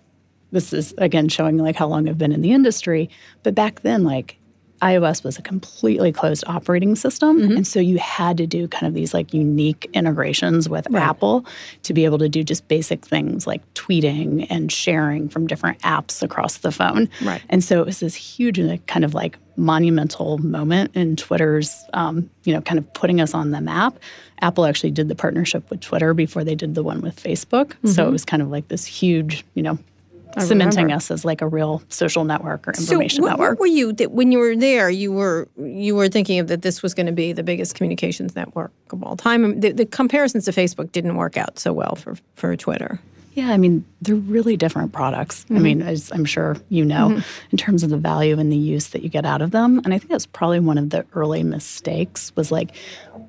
[0.52, 3.10] this is again showing like how long I've been in the industry.
[3.42, 4.38] But back then, like
[4.82, 7.40] iOS was a completely closed operating system.
[7.40, 7.56] Mm-hmm.
[7.58, 11.02] And so you had to do kind of these like unique integrations with right.
[11.02, 11.46] Apple
[11.84, 16.22] to be able to do just basic things like tweeting and sharing from different apps
[16.22, 17.08] across the phone.
[17.22, 17.40] Right.
[17.48, 22.52] And so it was this huge kind of like monumental moment in Twitter's, um, you
[22.52, 23.98] know, kind of putting us on the map.
[24.40, 27.68] Apple actually did the partnership with Twitter before they did the one with Facebook.
[27.68, 27.88] Mm-hmm.
[27.88, 29.78] So it was kind of like this huge, you know,
[30.36, 30.96] I cementing remember.
[30.96, 33.50] us as like a real social network or information so what, network.
[33.58, 34.90] What were you when you were there?
[34.90, 38.34] You were you were thinking of that this was going to be the biggest communications
[38.34, 39.60] network of all time.
[39.60, 43.00] The, the comparisons to Facebook didn't work out so well for for Twitter.
[43.34, 45.44] Yeah, I mean, they're really different products.
[45.44, 45.56] Mm-hmm.
[45.56, 47.20] I mean, as I'm sure you know, mm-hmm.
[47.50, 49.80] in terms of the value and the use that you get out of them.
[49.84, 52.74] And I think that's probably one of the early mistakes was like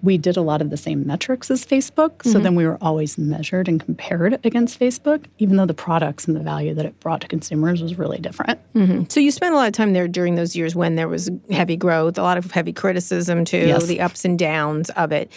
[0.01, 2.09] we did a lot of the same metrics as Facebook.
[2.17, 2.31] Mm-hmm.
[2.31, 6.35] So then we were always measured and compared against Facebook, even though the products and
[6.35, 8.59] the value that it brought to consumers was really different.
[8.73, 9.03] Mm-hmm.
[9.09, 11.77] So you spent a lot of time there during those years when there was heavy
[11.77, 13.85] growth, a lot of heavy criticism too, yes.
[13.85, 15.31] the ups and downs of it.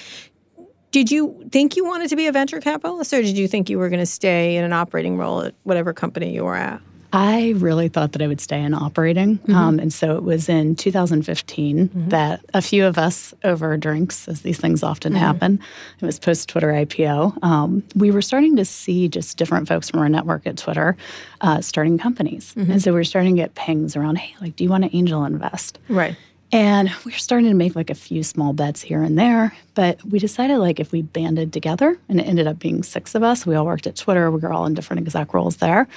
[0.90, 3.78] Did you think you wanted to be a venture capitalist, or did you think you
[3.78, 6.80] were going to stay in an operating role at whatever company you were at?
[7.12, 9.38] I really thought that I would stay in operating.
[9.38, 9.54] Mm-hmm.
[9.54, 12.08] Um, and so it was in 2015 mm-hmm.
[12.10, 15.22] that a few of us over drinks, as these things often mm-hmm.
[15.22, 15.60] happen,
[16.00, 20.00] it was post Twitter IPO, um, we were starting to see just different folks from
[20.00, 20.96] our network at Twitter
[21.40, 22.52] uh, starting companies.
[22.54, 22.72] Mm-hmm.
[22.72, 24.94] And so we were starting to get pings around, hey, like, do you want to
[24.94, 25.78] angel invest?
[25.88, 26.16] Right.
[26.52, 30.02] And we were starting to make like a few small bets here and there, but
[30.04, 33.44] we decided like if we banded together, and it ended up being six of us,
[33.44, 35.88] we all worked at Twitter, we were all in different exec roles there,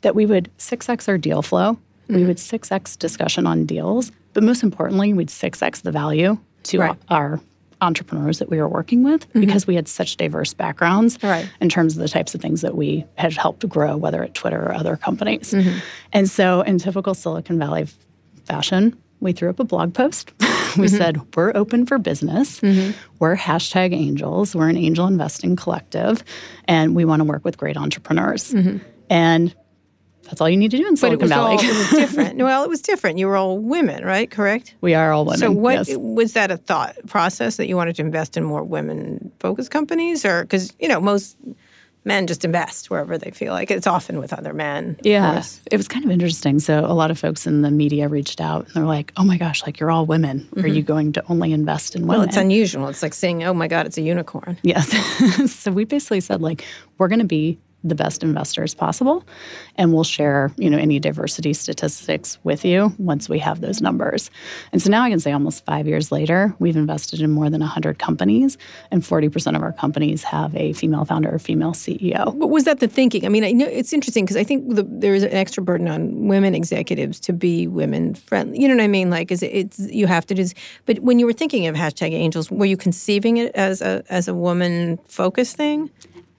[0.00, 2.14] that we would 6x our deal flow, mm-hmm.
[2.14, 6.96] we would 6x discussion on deals, but most importantly, we'd 6x the value to right.
[7.08, 7.40] our
[7.82, 9.40] entrepreneurs that we were working with mm-hmm.
[9.40, 11.50] because we had such diverse backgrounds right.
[11.60, 14.62] in terms of the types of things that we had helped grow, whether at Twitter
[14.62, 15.52] or other companies.
[15.52, 15.78] Mm-hmm.
[16.12, 17.86] And so, in typical Silicon Valley
[18.44, 20.32] fashion, we threw up a blog post.
[20.40, 20.86] we mm-hmm.
[20.86, 22.60] said, we're open for business.
[22.60, 22.92] Mm-hmm.
[23.18, 24.54] We're hashtag angels.
[24.54, 26.24] We're an angel investing collective,
[26.66, 28.52] and we want to work with great entrepreneurs.
[28.52, 28.78] Mm-hmm.
[29.08, 29.54] And
[30.24, 31.56] that's all you need to do in But it Silicon was Valley.
[31.56, 32.38] all it was different.
[32.38, 33.18] well, it was different.
[33.18, 34.30] You were all women, right?
[34.30, 34.74] Correct.
[34.80, 35.40] we are all women.
[35.40, 35.96] So, what yes.
[35.96, 40.42] was that a thought process that you wanted to invest in more women-focused companies, or
[40.42, 41.36] because you know most
[42.04, 44.98] men just invest wherever they feel like it's often with other men.
[45.02, 45.60] Yeah, course.
[45.70, 46.58] it was kind of interesting.
[46.58, 49.36] So a lot of folks in the media reached out and they're like, "Oh my
[49.36, 50.48] gosh, like you're all women.
[50.56, 52.20] Are you going to only invest in women?" Mm-hmm.
[52.20, 52.88] Well, it's unusual.
[52.88, 54.90] It's like saying, "Oh my God, it's a unicorn." Yes.
[55.52, 56.64] so we basically said like
[56.98, 59.24] we're going to be the best investors possible
[59.76, 64.30] and we'll share, you know, any diversity statistics with you once we have those numbers.
[64.72, 67.60] And so now I can say almost 5 years later, we've invested in more than
[67.60, 68.58] 100 companies
[68.90, 72.38] and 40% of our companies have a female founder or female CEO.
[72.38, 73.24] But was that the thinking?
[73.24, 75.88] I mean, I know it's interesting because I think the, there is an extra burden
[75.88, 78.60] on women executives to be women friendly.
[78.60, 79.10] You know what I mean?
[79.10, 80.56] Like, is it, it's you have to just.
[80.86, 84.28] But when you were thinking of hashtag Angels, were you conceiving it as a as
[84.28, 85.90] a woman focused thing?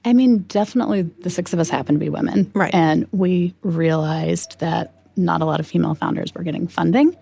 [0.04, 2.52] I mean, definitely the six of us happen to be women.
[2.56, 2.74] Right.
[2.74, 7.16] And we realized that not a lot of female founders were getting funding.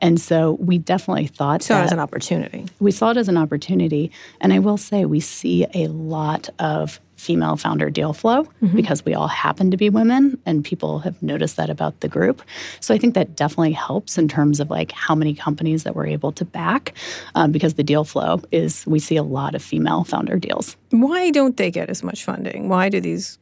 [0.00, 1.74] And so we definitely thought Mm-hmm.
[1.74, 2.66] So as an opportunity.
[2.80, 4.10] we saw it as an opportunity.
[4.40, 9.14] And I will say, we see a lot of female founder deal flow because we
[9.14, 12.42] all happen to be women and people have noticed that about the group.
[12.80, 16.06] So I think that definitely helps in terms of like how many companies that we're
[16.06, 16.94] able to back
[17.34, 20.76] um, because the deal flow is we see a lot of female founder deals.
[20.90, 22.68] Why don't they get as much funding?
[22.68, 23.38] Why do these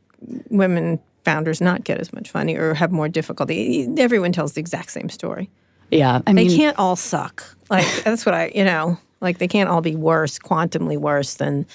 [0.50, 3.88] women founders not get as much funding or have more difficulty?
[3.98, 5.50] Everyone tells the exact same story.
[5.90, 6.22] Yeah.
[6.26, 7.44] I They mean, can't all suck.
[7.70, 11.66] Like that's what I, you know, like they can't all be worse, quantumly worse than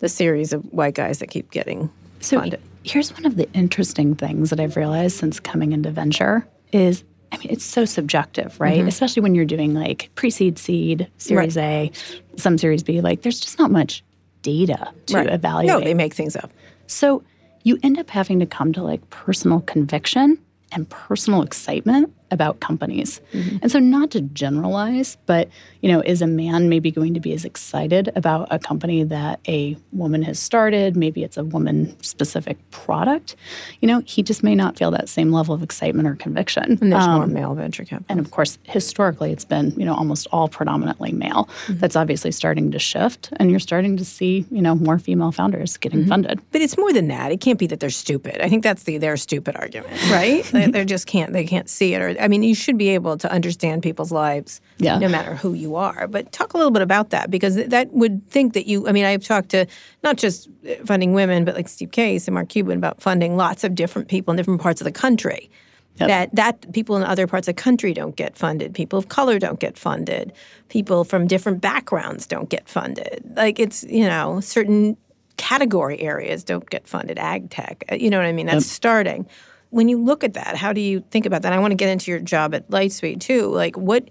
[0.00, 2.60] the series of white guys that keep getting So funded.
[2.82, 7.36] here's one of the interesting things that I've realized since coming into venture is I
[7.38, 8.78] mean it's so subjective, right?
[8.78, 8.88] Mm-hmm.
[8.88, 11.90] Especially when you're doing like pre-seed seed, series A,
[12.36, 14.04] some series B, like there's just not much
[14.42, 15.66] data to evaluate.
[15.66, 16.50] No, they make things up.
[16.86, 17.22] So
[17.62, 20.38] you end up having to come to like personal conviction
[20.72, 23.20] and personal excitement about companies.
[23.32, 23.56] Mm-hmm.
[23.62, 25.48] And so not to generalize, but
[25.80, 29.40] you know, is a man maybe going to be as excited about a company that
[29.48, 33.36] a woman has started, maybe it's a woman specific product,
[33.80, 36.78] you know, he just may not feel that same level of excitement or conviction.
[36.80, 38.06] And there's Um, more male venture capital.
[38.08, 41.48] and of course, historically, it's been you know almost all predominantly male.
[41.66, 41.78] Mm-hmm.
[41.78, 45.76] That's obviously starting to shift, and you're starting to see you know more female founders
[45.76, 46.08] getting mm-hmm.
[46.08, 46.40] funded.
[46.50, 47.30] But it's more than that.
[47.30, 48.40] It can't be that they're stupid.
[48.40, 50.44] I think that's the they're stupid argument, right?
[50.52, 52.00] they, they just can't they can't see it.
[52.02, 54.98] Or I mean, you should be able to understand people's lives, Yeah.
[54.98, 56.08] no matter who you are.
[56.08, 58.88] But talk a little bit about that because that would think that you.
[58.88, 59.66] I mean, I've talked to
[60.02, 63.62] not just uh, funding women, but like Steve Case and Mark Cuban about funding lots
[63.62, 65.50] of different people in different parts of the country.
[65.96, 68.74] That that people in other parts of the country don't get funded.
[68.74, 70.32] People of color don't get funded.
[70.68, 73.22] People from different backgrounds don't get funded.
[73.36, 74.96] Like it's you know certain
[75.36, 77.18] category areas don't get funded.
[77.18, 78.46] Ag tech, uh, you know what I mean?
[78.46, 79.26] That's starting.
[79.74, 81.52] When you look at that, how do you think about that?
[81.52, 83.46] I want to get into your job at Lightspeed too.
[83.48, 84.08] Like what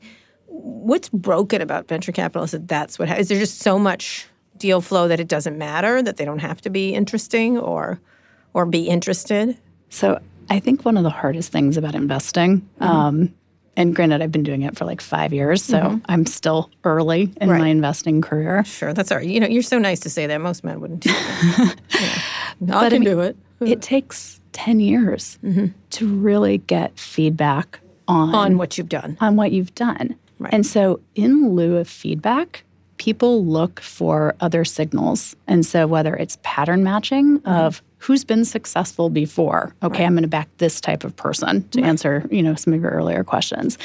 [0.48, 4.82] what's broken about venture capitalists that that's what ha- is there just so much deal
[4.82, 8.00] flow that it doesn't matter that they don't have to be interesting or
[8.54, 9.58] or be interested
[9.90, 13.34] So I think one of the hardest things about investing, um,
[13.78, 17.50] and granted, I've been doing it for like five years, so I'm still early in
[17.50, 17.60] Right.
[17.60, 18.64] my investing career.
[18.66, 21.00] sure that's all right you know you're so nice to say that most men wouldn't
[21.00, 21.76] do that.
[22.60, 22.78] yeah.
[22.80, 25.68] i can do it It takes 10 years mm-hmm.
[25.92, 30.16] to really get feedback on, on what you've done on what you've done.
[30.40, 30.54] Right.
[30.54, 32.64] And so, in lieu of feedback,
[32.98, 35.36] people look for other signals.
[35.48, 37.50] And so, whether it's pattern matching mm-hmm.
[37.50, 41.82] of who's been successful before, okay, I'm going to back this type of person to
[41.82, 43.78] answer, you know, some of your earlier questions,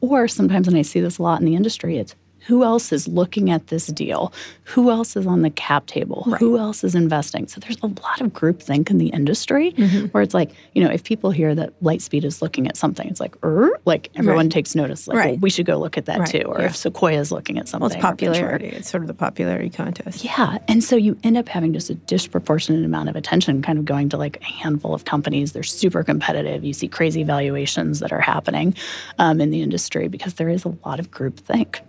[0.00, 2.16] or sometimes, and I see this a lot in the industry, it's
[2.50, 4.32] who else is looking at this deal?
[4.64, 6.24] Who else is on the cap table?
[6.40, 7.46] Who else is investing?
[7.46, 10.06] So there's a lot of groupthink in the industry Mm-hmm.
[10.06, 13.20] where it's like, you know, if people hear that Lightspeed is looking at something, it's
[13.20, 14.50] like, er, like everyone Right.
[14.52, 15.30] takes notice, like, Right.
[15.34, 16.42] well, we should go look at that Right, too.
[16.46, 16.66] Or yeah.
[16.66, 17.88] if Sequoia is looking at something.
[17.88, 20.58] well it's popularity it's sort of the popularity contest Yeah.
[20.66, 24.08] And so you end up having just a disproportionate amount of attention kind of going
[24.10, 25.52] to like a handful of companies.
[25.52, 26.64] They're super competitive.
[26.64, 28.74] You see crazy valuations that are happening
[29.18, 31.80] um, in the industry because there is a lot of groupthink.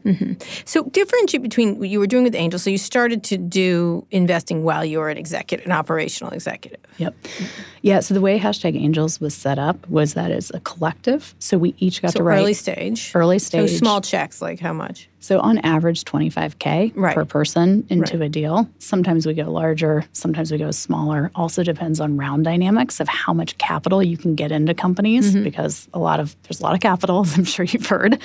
[0.66, 2.60] So differentiate between what you were doing with Angel.
[2.60, 6.80] So you started to do investing while you were an executive, an operational executive.
[6.98, 7.16] Yep.
[7.82, 8.00] Yeah.
[8.00, 11.36] So the way hashtag Angels was set up was that it's a collective.
[11.40, 13.12] So we each got So to write early stage.
[13.16, 15.10] early stage, So small checks, like how much?
[15.22, 17.16] So on average, 25K Right.
[17.16, 18.68] per person into a deal.
[18.80, 21.32] Sometimes we go larger, sometimes we go smaller.
[21.36, 25.88] Also depends on round dynamics of how much capital you can get into companies because
[25.94, 28.20] a lot of there's a lot of capital, as I'm sure you've heard.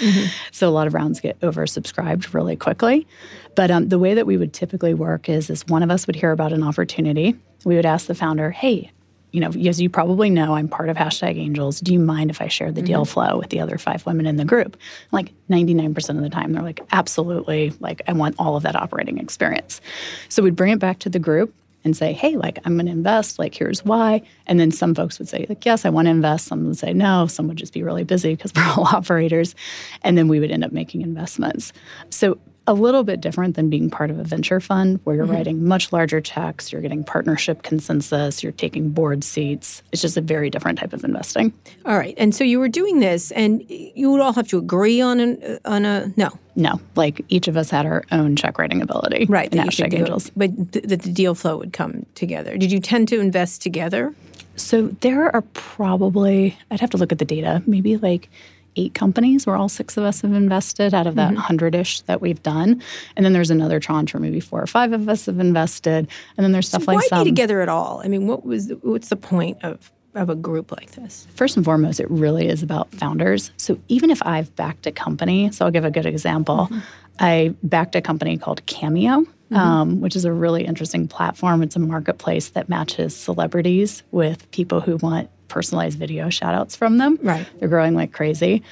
[0.52, 3.06] So a lot of rounds get oversubscribed really quickly.
[3.54, 6.16] But um, the way that we would typically work is, is one of us would
[6.16, 7.36] hear about an opportunity.
[7.64, 8.90] We would ask the founder, hey,
[9.36, 11.80] you know, as you probably know, I'm part of hashtag angels.
[11.80, 13.12] Do you mind if I share the deal mm-hmm.
[13.12, 14.78] flow with the other five women in the group?
[15.12, 17.74] Like 99% of the time, they're like, absolutely.
[17.78, 19.82] Like, I want all of that operating experience.
[20.30, 21.52] So we'd bring it back to the group
[21.84, 23.38] and say, hey, like, I'm going to invest.
[23.38, 24.22] Like, here's why.
[24.46, 26.46] And then some folks would say, like, yes, I want to invest.
[26.46, 27.26] Some would say no.
[27.26, 29.54] Some would just be really busy because we're all operators.
[30.00, 31.74] And then we would end up making investments.
[32.08, 35.34] So a little bit different than being part of a venture fund where you're mm-hmm.
[35.34, 39.82] writing much larger checks, you're getting partnership consensus, you're taking board seats.
[39.92, 41.52] It's just a very different type of investing.
[41.84, 42.14] All right.
[42.18, 45.58] And so you were doing this and you would all have to agree on an
[45.64, 46.30] on a no.
[46.58, 49.26] No, like each of us had our own check writing ability.
[49.28, 49.52] Right.
[49.52, 50.30] In hashtag angels.
[50.34, 52.56] But that the deal flow would come together.
[52.56, 54.14] Did you tend to invest together?
[54.56, 58.30] So there are probably I'd have to look at the data, maybe like
[58.76, 61.36] eight companies where all six of us have invested out of that mm-hmm.
[61.36, 62.82] 100 ish that we've done.
[63.16, 66.08] And then there's another tranche where maybe four or five of us have invested.
[66.36, 67.24] And then there's stuff so like why some.
[67.24, 68.00] be together at all?
[68.04, 71.26] I mean, what was what's the point of of a group like this?
[71.34, 73.50] First and foremost, it really is about founders.
[73.56, 76.68] So even if I've backed a company, so I'll give a good example.
[76.70, 76.78] Mm-hmm.
[77.18, 79.56] I backed a company called Cameo, mm-hmm.
[79.56, 81.62] um, which is a really interesting platform.
[81.62, 86.98] It's a marketplace that matches celebrities with people who want personalized video shout outs from
[86.98, 87.18] them.
[87.22, 87.46] Right.
[87.58, 88.62] They're growing like crazy.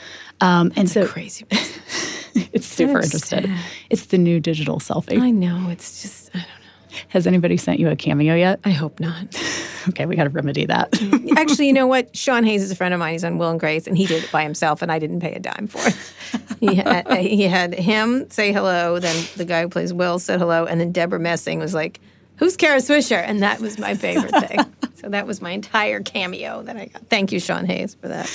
[0.41, 1.47] Um, and so crazy.
[1.51, 3.45] it's super interested.
[3.45, 3.61] Sad.
[3.91, 5.21] It's the new digital selfie.
[5.21, 5.69] I know.
[5.71, 6.55] It's just I don't know.
[7.09, 8.61] Has anybody sent you a cameo yet?
[8.65, 9.37] I hope not.
[9.89, 10.95] okay, we got to remedy that.
[11.37, 12.17] Actually, you know what?
[12.17, 13.13] Sean Hayes is a friend of mine.
[13.13, 15.35] He's on Will and Grace, and he did it by himself, and I didn't pay
[15.35, 15.97] a dime for it.
[16.61, 20.67] He had, he had him say hello, then the guy who plays Will said hello,
[20.67, 22.01] and then Debra Messing was like,
[22.37, 23.23] who's Kara Swisher?
[23.23, 24.61] And that was my favorite thing.
[25.05, 27.07] So that was my entire cameo that I got.
[27.09, 28.31] Thank you, Sean Hayes, for that.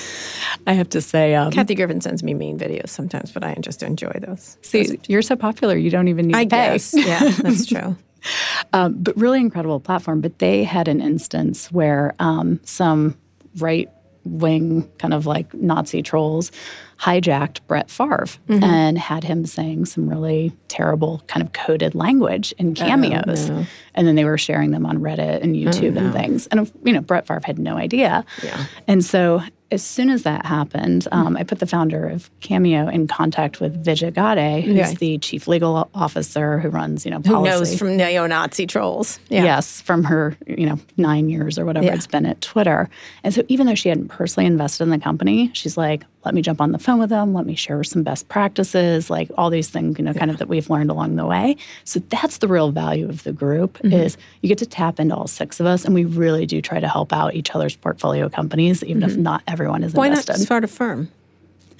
[0.67, 3.81] I have to say, um, Kathy Griffin sends me mean videos sometimes, but I just
[3.81, 4.57] enjoy those.
[4.61, 6.71] See, those you're so popular, you don't even need I to pay.
[6.73, 6.93] Guess.
[6.97, 7.97] Yeah, that's true.
[8.73, 10.21] um, but really incredible platform.
[10.21, 13.17] But they had an instance where um, some
[13.57, 13.89] right
[14.25, 16.51] wing kind of like Nazi trolls
[16.99, 18.63] hijacked Brett Favre mm-hmm.
[18.63, 23.49] and had him saying some really terrible kind of coded language in oh, cameos.
[23.49, 23.65] Oh, no.
[23.95, 26.05] And then they were sharing them on Reddit and YouTube oh, no.
[26.05, 26.47] and things.
[26.47, 28.25] And, you know, Brett Favre had no idea.
[28.43, 28.65] Yeah.
[28.87, 33.07] And so as soon as that happened, um, I put the founder of Cameo in
[33.07, 34.95] contact with Vijay Gadde, who's okay.
[34.95, 37.51] the chief legal officer who runs, you know, policy.
[37.51, 39.19] Who knows from neo-Nazi trolls.
[39.29, 39.43] Yeah.
[39.43, 41.93] Yes, from her, you know, nine years or whatever yeah.
[41.93, 42.89] it's been at Twitter.
[43.23, 46.41] And so even though she hadn't personally invested in the company, she's like, let me
[46.41, 49.69] jump on the phone with them, let me share some best practices, like all these
[49.69, 51.55] things, you know, kind of that we've learned along the way.
[51.85, 53.93] So that's the real value of the group mm-hmm.
[53.93, 56.81] is you get to tap into all six of us and we really do try
[56.81, 59.11] to help out each other's portfolio companies, even mm-hmm.
[59.11, 60.33] if not everyone is Why invested.
[60.33, 61.11] Why not start a firm?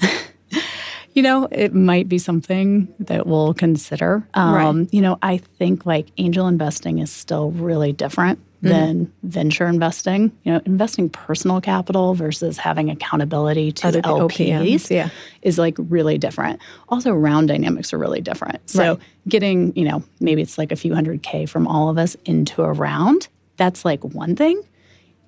[1.14, 4.28] you know, it might be something that we'll consider.
[4.34, 4.94] Um, right.
[4.94, 8.68] You know, I think like angel investing is still really different mm-hmm.
[8.68, 10.38] than venture investing.
[10.44, 15.10] You know, investing personal capital versus having accountability to Other LPs OPMs, yeah.
[15.42, 16.60] is like really different.
[16.90, 18.70] Also, round dynamics are really different.
[18.70, 19.00] So, right.
[19.30, 22.62] getting, you know, maybe it's like a few hundred K from all of us into
[22.62, 24.62] a round, that's like one thing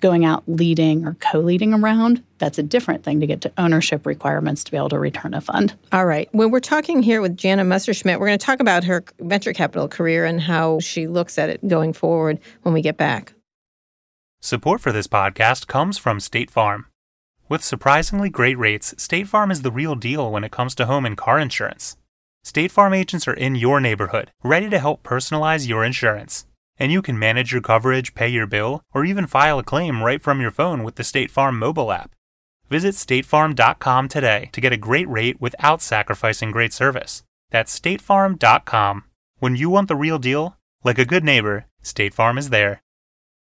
[0.02, 4.64] going out leading or co-leading around that's a different thing to get to ownership requirements
[4.64, 5.74] to be able to return a fund.
[5.92, 6.28] All right.
[6.32, 9.88] When we're talking here with jana messerschmidt we're going to talk about her venture capital
[9.88, 13.32] career and how she looks at it going forward when we get back.
[14.40, 16.86] Support for this podcast comes from state farm.
[17.48, 21.06] With surprisingly great rates state farm is the real deal when it comes to home
[21.06, 21.96] and car insurance.
[22.42, 26.44] State farm agents are in your neighborhood ready to help personalize your insurance
[26.78, 30.22] and you can manage your coverage, pay your bill, or even file a claim right
[30.22, 32.14] from your phone with the State Farm mobile app.
[32.68, 37.22] Visit statefarm.com today to get a great rate without sacrificing great service.
[37.50, 39.04] That's statefarm.com.
[39.38, 42.82] When you want the real deal, like a good neighbor, State Farm is there.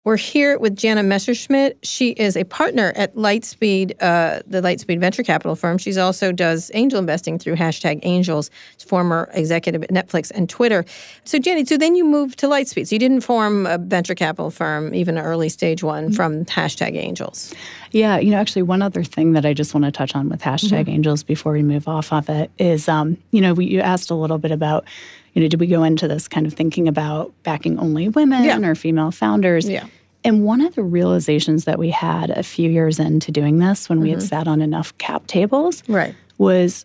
[0.02, 1.76] We're here with Jana Messerschmidt.
[1.82, 5.76] She is a partner at Lightspeed, uh, the Lightspeed venture capital firm.
[5.76, 8.50] She also does angel investing through hashtag Angels.
[8.86, 10.86] former executive at Netflix and Twitter.
[11.24, 12.88] So, Jenny, so then you moved to Lightspeed.
[12.88, 16.14] So you didn't form a venture capital firm, even an early stage one, mm-hmm.
[16.14, 17.52] from hashtag Angels.
[17.90, 20.40] Yeah, you know, actually, one other thing that I just want to touch on with
[20.40, 20.90] hashtag mm-hmm.
[20.92, 24.14] Angels before we move off of it is, um, you know, we, you asked a
[24.14, 24.86] little bit about
[25.34, 28.58] you know, did we go into this kind of thinking about backing only women yeah.
[28.58, 29.68] or female founders?
[29.68, 29.86] Yeah.
[30.22, 33.98] And one of the realizations that we had a few years into doing this when
[33.98, 34.02] mm-hmm.
[34.04, 34.28] we had mm-hmm.
[34.28, 36.14] sat on enough cap tables right.
[36.38, 36.84] was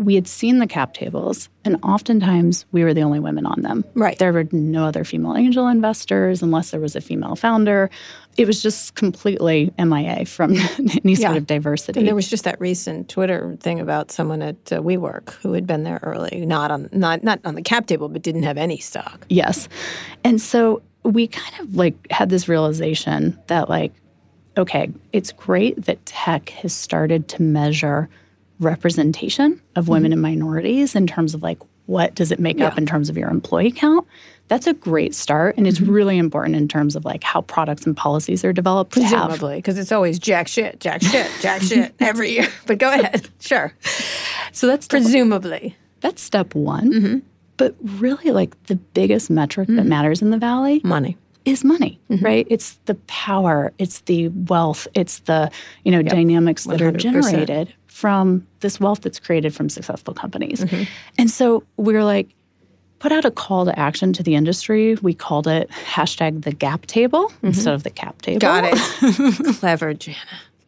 [0.00, 3.84] we had seen the cap tables and oftentimes we were the only women on them.
[3.94, 4.18] Right.
[4.18, 7.90] There were no other female angel investors unless there was a female founder.
[8.38, 11.28] It was just completely MIA from any yeah.
[11.28, 12.00] sort of diversity.
[12.00, 15.66] And there was just that recent Twitter thing about someone at uh, WeWork who had
[15.66, 18.78] been there early, not on not not on the cap table, but didn't have any
[18.78, 19.26] stock.
[19.28, 19.68] Yes,
[20.24, 23.92] and so we kind of like had this realization that like
[24.56, 28.08] okay, it's great that tech has started to measure
[28.60, 30.12] representation of women mm-hmm.
[30.12, 31.58] and minorities in terms of like
[31.90, 34.06] what does it make up in terms of your employee count.
[34.46, 35.90] That's a great start, and it's mm-hmm.
[35.90, 38.92] really important in terms of like how products and policies are developed.
[38.92, 42.48] Presumably, because it's always jack shit, jack shit, jack shit every year.
[42.66, 43.28] But go ahead.
[43.40, 43.72] Sure.
[44.52, 45.76] So that's Presumably.
[46.00, 46.92] that's step one.
[46.92, 47.18] Mm-hmm.
[47.56, 51.16] But really, like the biggest metric that matters in the valley Money.
[51.44, 52.46] is money, right?
[52.48, 55.50] It's the power, it's the wealth, it's the
[55.84, 56.96] you know dynamics that are 100%.
[56.98, 60.64] generated from this wealth that's created from successful companies.
[60.64, 60.84] Mm-hmm.
[61.18, 62.30] And so we're like,
[62.98, 64.94] put out a call to action to the industry.
[65.02, 67.48] We called it hashtag the gap table mm-hmm.
[67.48, 68.40] instead of the cap table.
[68.40, 69.56] Got it.
[69.58, 70.16] Clever, Jana.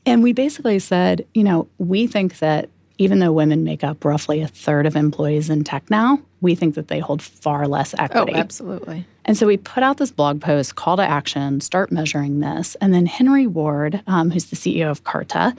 [0.04, 2.68] And we basically said, you know, we think that
[3.02, 6.74] even though women make up roughly a third of employees in tech now, we think
[6.76, 8.32] that they hold far less equity.
[8.34, 9.06] Oh, absolutely.
[9.24, 12.76] And so we put out this blog post, call to action, start measuring this.
[12.80, 15.54] And then Henry Ward, um, who's the CEO of Carta,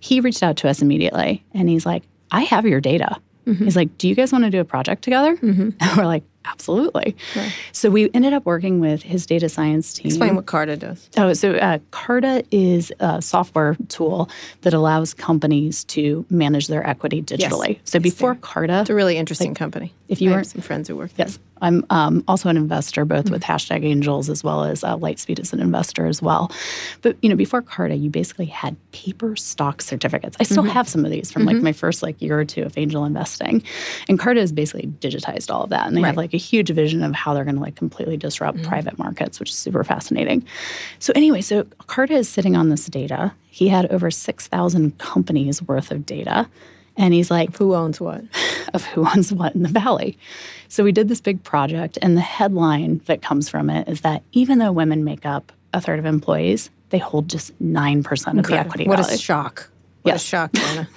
[0.00, 3.16] he reached out to us immediately and he's like, I have your data.
[3.46, 5.38] He's like, Do you guys want to do a project together?
[5.42, 7.14] And we're like, Absolutely.
[7.72, 10.06] So we ended up working with his data science team.
[10.06, 11.08] Explain what Carta does.
[11.16, 14.28] Oh, so uh, Carta is a software tool
[14.62, 17.78] that allows companies to manage their equity digitally.
[17.84, 19.92] So before Carta, It's a really interesting company.
[20.08, 21.26] if you I have some friends who work there.
[21.26, 21.38] Yes.
[21.60, 23.32] I'm um, also an investor, both Mm-hmm.
[23.34, 26.52] with hashtag angels as well as uh, Lightspeed as an investor as well.
[27.02, 30.36] But you know, before Carta, you basically had paper stock certificates.
[30.38, 30.52] I Mm-hmm.
[30.54, 33.04] still have some of these from like my first like year or two of angel
[33.04, 33.64] investing,
[34.08, 36.12] and Carta has basically digitized all of that, and they have Right.
[36.12, 36.18] Mm-hmm.
[36.20, 38.68] like a huge vision of how they're going to like completely disrupt mm-hmm.
[38.68, 40.44] private markets, which is super fascinating.
[40.98, 43.32] So anyway, so Carta is sitting on this data.
[43.50, 46.48] He had over six thousand companies worth of data.
[46.96, 48.24] And he's like, Who owns what?
[48.74, 50.18] of who owns what in the valley.
[50.68, 54.22] So we did this big project, and the headline that comes from it is that
[54.32, 58.46] even though women make up a third of employees, they hold just nine percent of
[58.46, 59.14] the equity What value.
[59.14, 59.70] a shock.
[60.02, 60.24] What Yes.
[60.24, 60.50] a shock.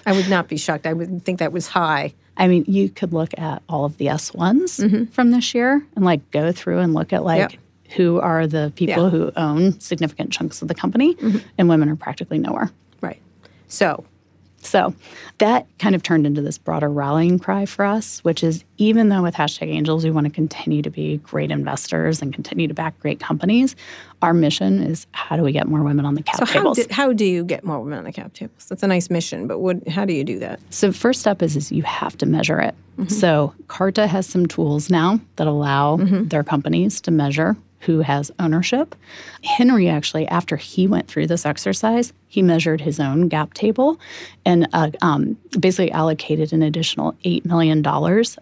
[0.05, 0.85] I would not be shocked.
[0.85, 2.13] I would think that was high.
[2.37, 5.05] I mean, you could look at all of the S ones mm-hmm.
[5.05, 7.61] from this year and like go through and look at like Yep.
[7.97, 9.09] who are the people Yeah.
[9.09, 11.39] who own significant chunks of the company, mm-hmm.
[11.57, 12.71] and women are practically nowhere.
[13.01, 13.19] Right.
[13.67, 14.05] So,
[14.63, 14.93] So
[15.39, 19.23] that kind of turned into this broader rallying cry for us, which is even though
[19.23, 22.99] with hashtag angels, we want to continue to be great investors and continue to back
[22.99, 23.75] great companies,
[24.21, 26.77] our mission is how do we get more women on the cap so how, tables?
[26.77, 28.65] do, how do you get more women on the cap tables?
[28.65, 30.59] That's a nice mission, but what, how do you do that?
[30.69, 32.75] So first step is, is you have to measure it.
[32.97, 33.09] Mm-hmm.
[33.09, 36.27] So Carta has some tools now that allow mm-hmm.
[36.27, 38.95] their companies to measure who has ownership.
[39.43, 43.99] Henry actually, after he went through this exercise, he measured his own gap table
[44.45, 47.85] and uh, um, basically allocated an additional $8 million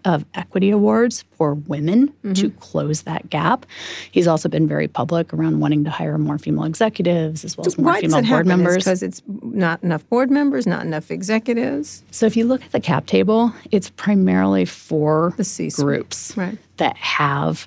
[0.04, 3.66] of equity awards for women to close that gap.
[4.12, 7.76] He's also been very public around wanting to hire more female executives as well as
[7.78, 8.76] more female board members.
[8.84, 12.04] Because it's not enough board members, not enough executives.
[12.12, 15.84] So if you look at the cap table, it's primarily for The C-suite.
[15.84, 16.58] groups Right.
[16.76, 17.66] that have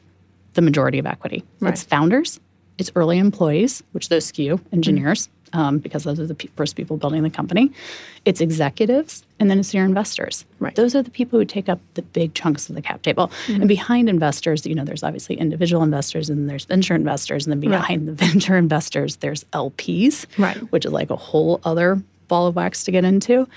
[0.53, 1.43] the majority of equity.
[1.59, 1.73] Right.
[1.73, 2.39] It's founders,
[2.77, 6.97] it's early employees, which those skew engineers, um, because those are the pe- first people
[6.97, 7.71] building the company.
[8.25, 10.45] It's executives, and then it's your investors.
[10.59, 10.73] Right.
[10.75, 13.29] Those are the people who take up the big chunks of the cap table.
[13.47, 17.59] And behind investors, you know, there's obviously individual investors, and there's venture investors, and then
[17.69, 20.57] behind the venture investors, there's LPs, Right.
[20.71, 23.47] which is like a whole other ball of wax to get into.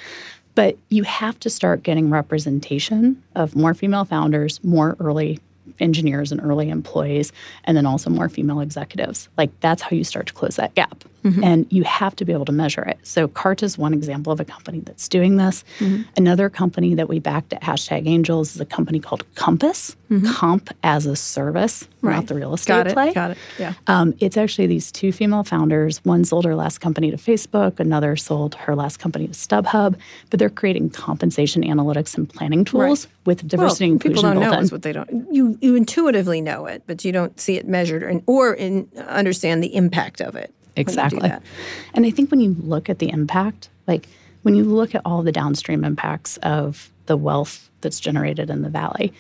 [0.55, 5.39] But you have to start getting representation of more female founders, more early
[5.81, 7.33] engineers and early employees,
[7.65, 9.29] and then also more female executives.
[9.37, 11.05] Like that's how you start to close that gap.
[11.27, 11.45] Mm-hmm.
[11.45, 12.99] And you have to be able to measure it.
[13.03, 15.65] So Carta is one example of a company that's doing this.
[15.81, 16.03] Mm-hmm.
[16.17, 20.31] Another company that we backed at hashtag Angels is a company called Compass, mm-hmm.
[20.33, 22.93] Comp as a service, not the real estate Got it.
[22.93, 23.13] play.
[23.13, 23.39] Got it.
[23.59, 23.75] Yeah.
[23.89, 25.99] Um, it's actually these two female founders.
[26.05, 29.97] One sold her last company to Facebook, another sold her last company to StubHub,
[30.31, 34.41] but they're creating compensation analytics and planning tools with diversity well, and inclusion people don't
[34.41, 34.65] built know in.
[34.65, 35.27] is what they don't.
[35.35, 39.63] You you intuitively know it, but you don't see it measured or, or in, understand
[39.63, 40.55] the impact of it.
[40.77, 41.51] When you do Exactly.
[41.95, 44.09] And I think when you look at the impact, like
[44.43, 48.69] when you look at all the downstream impacts of the wealth that's generated in the
[48.69, 49.13] valley,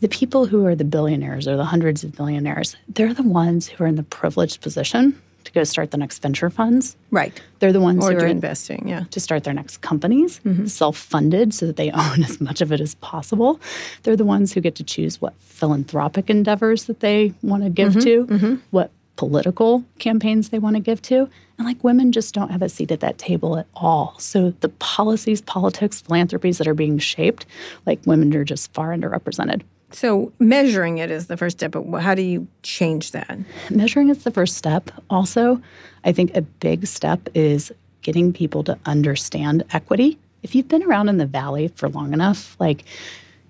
[0.00, 3.84] the people who are the billionaires or the hundreds of billionaires, they're the ones who
[3.84, 6.96] are in the privileged position to go start the next venture funds.
[7.10, 7.40] Right.
[7.58, 8.88] They're the ones Or who are investing.
[8.88, 9.04] Yeah.
[9.10, 10.66] to start their next companies, mm-hmm.
[10.66, 13.60] self funded so that they own as much of it as possible.
[14.02, 17.74] They're the ones who get to choose what philanthropic endeavors that they want mm-hmm.
[17.74, 21.28] to give to, what political campaigns they want to give to.
[21.58, 24.16] And like women just don't have a seat at that table at all.
[24.18, 27.46] So the policies, politics, philanthropies that are being shaped,
[27.86, 29.62] like women are just far underrepresented.
[29.90, 33.38] So measuring it is the first step, but how do you change that?
[33.70, 34.90] Measuring is the first step.
[35.10, 35.60] Also,
[36.04, 40.18] I think a big step is getting people to understand equity.
[40.42, 42.84] If you've been around in the valley for long enough, like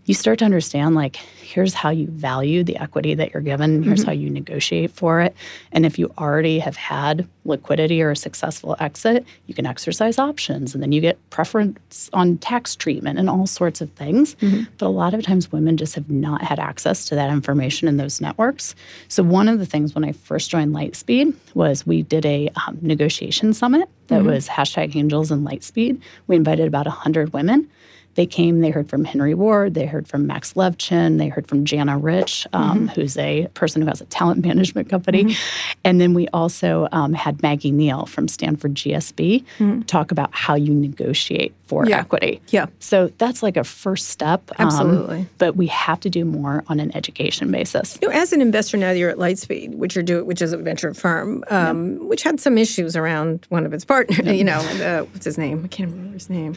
[0.04, 3.82] you start to understand like here's how you value the equity that you're given.
[3.82, 4.06] Here's mm-hmm.
[4.06, 5.36] how you negotiate for it.
[5.70, 10.74] And if you already have had liquidity or a successful exit you can exercise options.
[10.74, 14.34] And then you get preference on tax treatment and all sorts of things.
[14.36, 14.64] Mm-hmm.
[14.78, 17.96] but a lot of times women just have not had access to that information in
[17.96, 18.74] those networks.
[19.08, 22.78] So one of the things when i first joined lightspeed was we did a um,
[22.80, 24.28] negotiation summit that mm-hmm.
[24.28, 26.00] was hashtag angels and lightspeed.
[26.26, 27.68] We invited about 100 women
[28.14, 31.64] they came, they heard from Henry Ward, they heard from Max Levchin, they heard from
[31.64, 32.86] Jana Rich, um, mm-hmm.
[32.88, 35.24] who's a person who has a talent management company.
[35.24, 35.78] Mm-hmm.
[35.84, 39.82] And then we also um, had Maggie Neale from Stanford GSB mm-hmm.
[39.82, 42.00] talk about how you negotiate for yeah.
[42.00, 42.40] equity.
[42.48, 42.66] Yeah.
[42.80, 44.42] So that's like a first step.
[44.58, 45.18] Um, Absolutely.
[45.20, 47.98] Um, but we have to do more on an education basis.
[48.02, 50.58] You know, as an investor now, you're at Lightspeed, which you're do, which is a
[50.58, 54.18] venture firm, um, which had some issues around one of its partners.
[54.42, 55.62] You know, uh, what's his name?
[55.64, 56.56] I can't remember his name.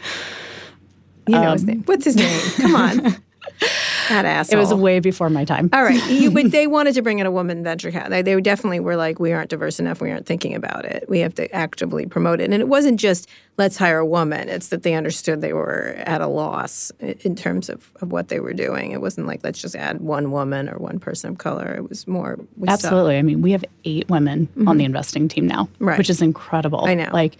[1.28, 1.84] You know um, his name.
[1.84, 2.42] What's his name?
[2.58, 2.98] Come on.
[4.10, 4.58] that asshole.
[4.58, 5.70] It was way before my time.
[5.74, 6.04] All right.
[6.10, 8.12] You, but they wanted to bring in a woman venture capital.
[8.12, 10.02] They, they definitely were like, we aren't diverse enough.
[10.02, 11.06] We aren't thinking about it.
[11.10, 12.46] We have to actively promote it.
[12.46, 14.50] And it wasn't just let's hire a woman.
[14.50, 18.40] It's that they understood they were at a loss in terms of, of what they
[18.40, 18.92] were doing.
[18.92, 21.74] It wasn't like let's just add one woman or one person of color.
[21.74, 22.38] It was more.
[22.68, 23.18] Absolutely.
[23.18, 24.68] I mean, we have eight women mm-hmm.
[24.68, 25.98] on the investing team now, right.
[25.98, 26.86] which is incredible.
[26.86, 27.10] I know.
[27.14, 27.38] Like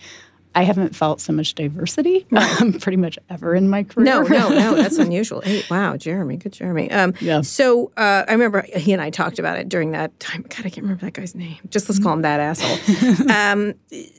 [0.56, 4.06] I haven't felt so much diversity um, pretty much ever in my career.
[4.06, 5.42] No, no, no, that's unusual.
[5.42, 6.90] Hey, wow, Jeremy, good Jeremy.
[6.92, 7.42] Um, yeah.
[7.42, 10.44] So uh, I remember he and I talked about it during that time.
[10.44, 11.58] God, I can't remember that guy's name.
[11.70, 13.30] Just let's call him that asshole.
[13.30, 13.74] um,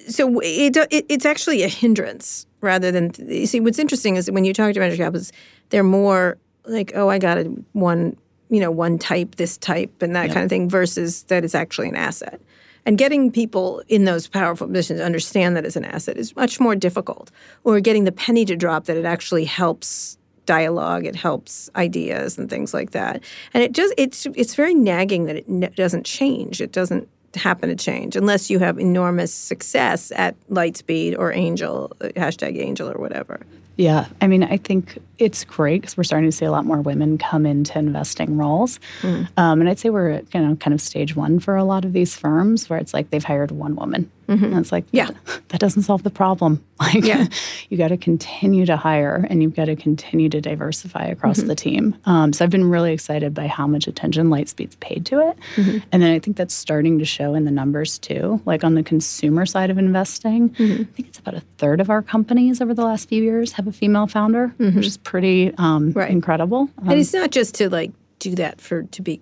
[0.09, 3.61] so it, it, it's actually a hindrance rather than you see.
[3.61, 5.33] What's interesting is when you talk to venture capitalists,
[5.71, 8.17] they're more like, oh, I got a one,
[8.51, 11.89] you know, one type, this type, and that kind of thing, versus that it's actually
[11.89, 12.41] an asset.
[12.87, 16.61] And getting people in those powerful positions to understand that as an asset is much
[16.61, 17.31] more difficult.
[17.65, 20.17] Or getting the penny to drop that it actually helps
[20.47, 23.23] dialogue, it helps ideas and things like that.
[23.53, 26.61] And it just it's it's very nagging that it doesn't change.
[26.61, 32.07] It doesn't happen to change unless you have enormous success at Lightspeed or Angel uh,
[32.17, 33.41] hashtag Angel or whatever.
[33.77, 36.81] Yeah, I mean, I think it's great because we're starting to see a lot more
[36.81, 39.29] women come into investing roles, mm.
[39.37, 41.93] um, and I'd say we're you know kind of stage one for a lot of
[41.93, 44.45] these firms where it's like they've hired one woman, mm-hmm.
[44.45, 45.11] and it's like yeah,
[45.49, 46.63] that doesn't solve the problem.
[46.79, 47.27] Like, yeah.
[47.71, 51.49] you got to continue to hire and you've got to continue to diversify across mm-hmm.
[51.49, 51.97] the team.
[52.05, 55.79] Um, so I've been really excited by how much attention Lightspeed's paid to it, mm-hmm.
[55.91, 58.43] and then I think that's starting to show in the numbers too.
[58.45, 60.83] Like on the consumer side of investing, mm-hmm.
[60.83, 63.67] I think it's about a third of our companies over the last few years have
[63.67, 64.77] a female founder, mm-hmm.
[64.77, 66.11] which is pretty um, right.
[66.11, 66.69] incredible.
[66.83, 69.21] Um, and it's not just to like do that for to be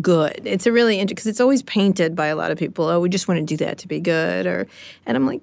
[0.00, 0.40] good.
[0.44, 2.86] It's a really interesting because it's always painted by a lot of people.
[2.86, 4.66] Oh, we just want to do that to be good, or
[5.06, 5.42] and I'm like,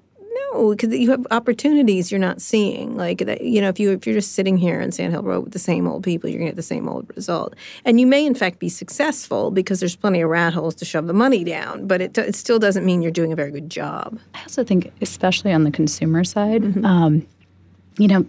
[0.52, 2.96] no, because you have opportunities you're not seeing.
[2.96, 5.44] Like that, you know, if you if you're just sitting here in Sand Hill Road
[5.44, 7.54] with the same old people, you're gonna get the same old result.
[7.84, 11.06] And you may in fact be successful because there's plenty of rat holes to shove
[11.06, 14.18] the money down, but it it still doesn't mean you're doing a very good job.
[14.34, 16.84] I also think, especially on the consumer side, mm-hmm.
[16.84, 17.26] um,
[17.98, 18.26] you know,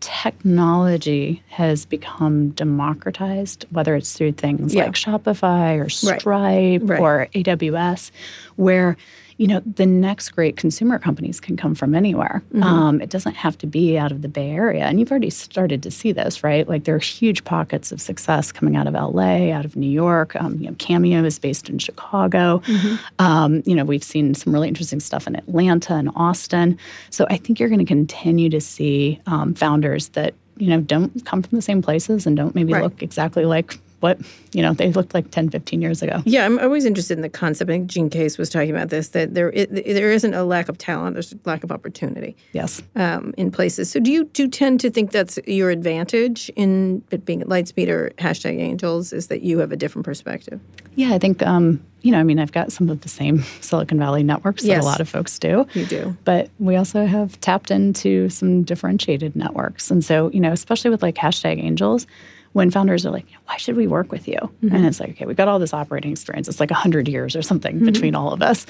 [0.00, 4.84] technology has become democratized, whether it's through things yeah.
[4.84, 6.82] like Shopify or Stripe right.
[6.82, 7.00] Right.
[7.00, 8.10] or AWS,
[8.56, 8.96] where
[9.40, 12.42] you know the next great consumer companies can come from anywhere.
[12.52, 12.62] Mm-hmm.
[12.62, 15.82] Um, it doesn't have to be out of the Bay Area, and you've already started
[15.82, 16.68] to see this, right?
[16.68, 20.36] Like there are huge pockets of success coming out of LA, out of New York.
[20.36, 22.58] Um, you know, Cameo is based in Chicago.
[22.66, 22.96] Mm-hmm.
[23.18, 26.78] Um, you know, we've seen some really interesting stuff in Atlanta and Austin.
[27.08, 31.24] So I think you're going to continue to see um, founders that you know don't
[31.24, 32.82] come from the same places and don't maybe right.
[32.82, 34.18] look exactly like what
[34.52, 37.28] you know they looked like 10 15 years ago yeah i'm always interested in the
[37.28, 40.44] concept i think Jean Case was talking about this that there it, there isn't a
[40.44, 44.24] lack of talent there's a lack of opportunity yes um, in places so do you
[44.24, 48.58] do you tend to think that's your advantage in it being at lightspeed or hashtag
[48.58, 50.60] angels is that you have a different perspective
[50.94, 53.98] yeah i think um, you know, I mean, I've got some of the same Silicon
[53.98, 54.78] Valley networks yes.
[54.78, 55.66] that a lot of folks do.
[55.74, 56.16] You do.
[56.24, 59.90] But we also have tapped into some differentiated networks.
[59.90, 62.06] And so, you know, especially with like hashtag angels,
[62.52, 64.38] when founders are like, why should we work with you?
[64.38, 64.74] Mm-hmm.
[64.74, 66.48] And it's like, okay, we've got all this operating experience.
[66.48, 67.86] It's like 100 years or something mm-hmm.
[67.86, 68.66] between all of us.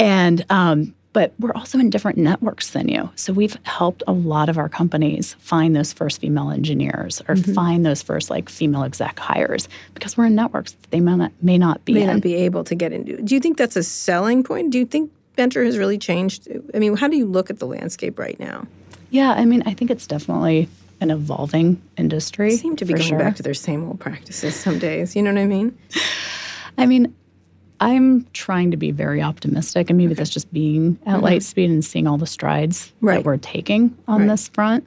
[0.00, 3.08] And, um, but we're also in different networks than you.
[3.14, 7.52] So we've helped a lot of our companies find those first female engineers or mm-hmm.
[7.52, 11.32] find those first like female exec hires because we're in networks that they may not,
[11.40, 12.08] may not be may in.
[12.08, 13.22] not be able to get into.
[13.22, 14.72] Do you think that's a selling point?
[14.72, 16.48] Do you think venture has really changed?
[16.74, 18.66] I mean, how do you look at the landscape right now?
[19.10, 20.68] Yeah, I mean, I think it's definitely
[21.04, 22.50] an evolving industry.
[22.50, 23.18] They seem to be going sure.
[23.18, 25.14] back to their same old practices some days.
[25.14, 25.78] You know what I mean?
[26.78, 27.14] I mean,
[27.80, 31.84] I'm trying to be very optimistic, and maybe that's just being at light speed and
[31.84, 33.06] seeing all the strides Mm-hmm.
[33.06, 33.14] Right.
[33.16, 34.28] that we're taking on Right.
[34.28, 34.86] this front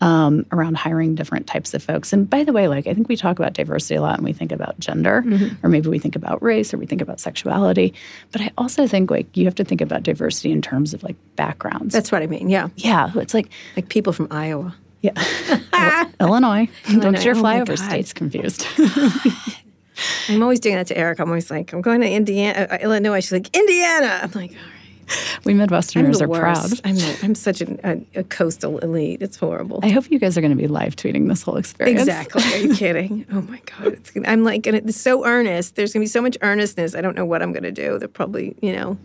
[0.00, 2.12] um, around hiring different types of folks.
[2.12, 4.32] And by the way, like I think we talk about diversity a lot, and we
[4.32, 5.66] think about gender, Mm-hmm.
[5.66, 7.92] or maybe we think about race, or we think about sexuality.
[8.32, 11.16] But I also think like you have to think about diversity in terms of like
[11.36, 11.92] backgrounds.
[11.92, 12.48] That's what I mean.
[12.48, 12.68] Yeah.
[12.76, 14.74] yeah, it's like Like people from Iowa.
[15.02, 16.68] Yeah, Illinois.
[16.86, 17.12] Don't Illinois.
[17.12, 17.78] get your Oh flyover God.
[17.78, 18.66] states confused.
[20.28, 21.18] I'm always doing that to Eric.
[21.18, 23.20] I'm always like, I'm going to Indiana, uh, Illinois.
[23.20, 24.20] She's like, Indiana.
[24.22, 24.77] I'm like, all right.
[25.44, 26.40] we Midwesterners are worst.
[26.40, 26.80] proud.
[26.84, 29.22] I'm, the- I'm such an, a, a coastal elite.
[29.22, 29.80] It's horrible.
[29.82, 32.00] I hope you guys are going to be live tweeting this whole experience.
[32.00, 32.42] Exactly.
[32.42, 33.26] Are you kidding?
[33.32, 33.88] Oh my God.
[33.94, 35.76] It's, gonna- I'm like, gonna, it's so earnest.
[35.76, 36.94] There's going to be so much earnestness.
[36.94, 37.98] I don't know what I'm going to do.
[37.98, 38.98] They're probably, you know,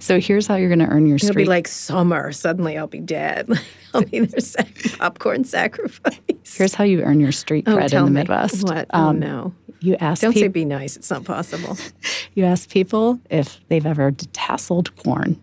[0.00, 1.28] So here's how you're going to earn your street.
[1.30, 1.44] it'll street.
[1.44, 2.32] be like summer.
[2.32, 3.48] Suddenly I'll be dead.
[3.94, 6.18] I'll be their sac- popcorn sacrifice.
[6.56, 8.20] here's how you earn your street Oh, cred tell in the me.
[8.22, 8.64] Midwest.
[8.64, 8.86] What?
[8.92, 9.54] Um, oh, no.
[9.84, 10.96] You ask Don't say be nice.
[10.96, 11.76] It's not possible.
[12.34, 15.40] you ask people if they've ever detasseled corn.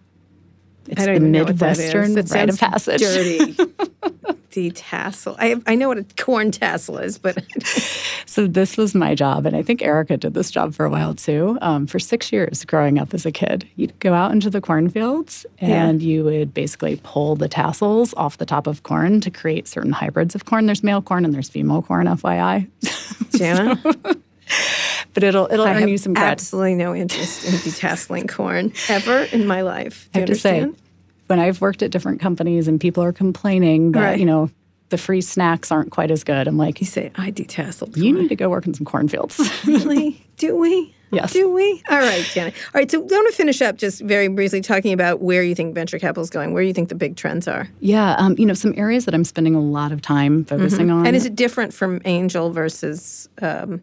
[0.87, 1.93] It's I don't the even know what that is.
[1.93, 3.01] Midwestern That rite of passage.
[3.01, 3.53] Dirty.
[4.51, 5.35] Detassel.
[5.37, 7.37] I I know what a corn tassel is, but
[8.25, 11.13] So this was my job, and I think Erica did this job for a while
[11.13, 11.57] too.
[11.61, 15.45] Um, for six years, growing up as a kid, you'd go out into the cornfields
[15.59, 19.91] and you would basically pull the tassels off the top of corn to create certain
[19.91, 20.65] hybrids of corn.
[20.65, 22.69] There's male corn and there's female corn, FYI.
[23.37, 23.81] Jana,
[25.13, 26.31] but it'll it'll I earn you some credit.
[26.31, 30.09] absolutely no interest in detasseling corn ever in my life.
[30.13, 30.67] Do I you have to say,
[31.27, 34.19] when I've worked at different companies and people are complaining that Right.
[34.19, 34.49] you know
[34.89, 37.95] the free snacks aren't quite as good, I'm like, You say I detasseled.
[37.95, 38.23] you corn.
[38.23, 39.39] need to go work in some cornfields.
[39.65, 40.25] really?
[40.37, 40.93] Do we?
[41.11, 41.31] Yes.
[41.33, 41.81] Do we?
[41.89, 42.53] All right, Janet.
[42.73, 45.55] All right, so I want to finish up just very briefly talking about where you
[45.55, 47.67] think venture capital is going, where you think the big trends are.
[47.81, 50.99] yeah, um, you know, some areas that I'm spending a lot of time focusing on.
[50.99, 51.07] Mm-hmm.
[51.07, 53.81] And is it different from angel versus um,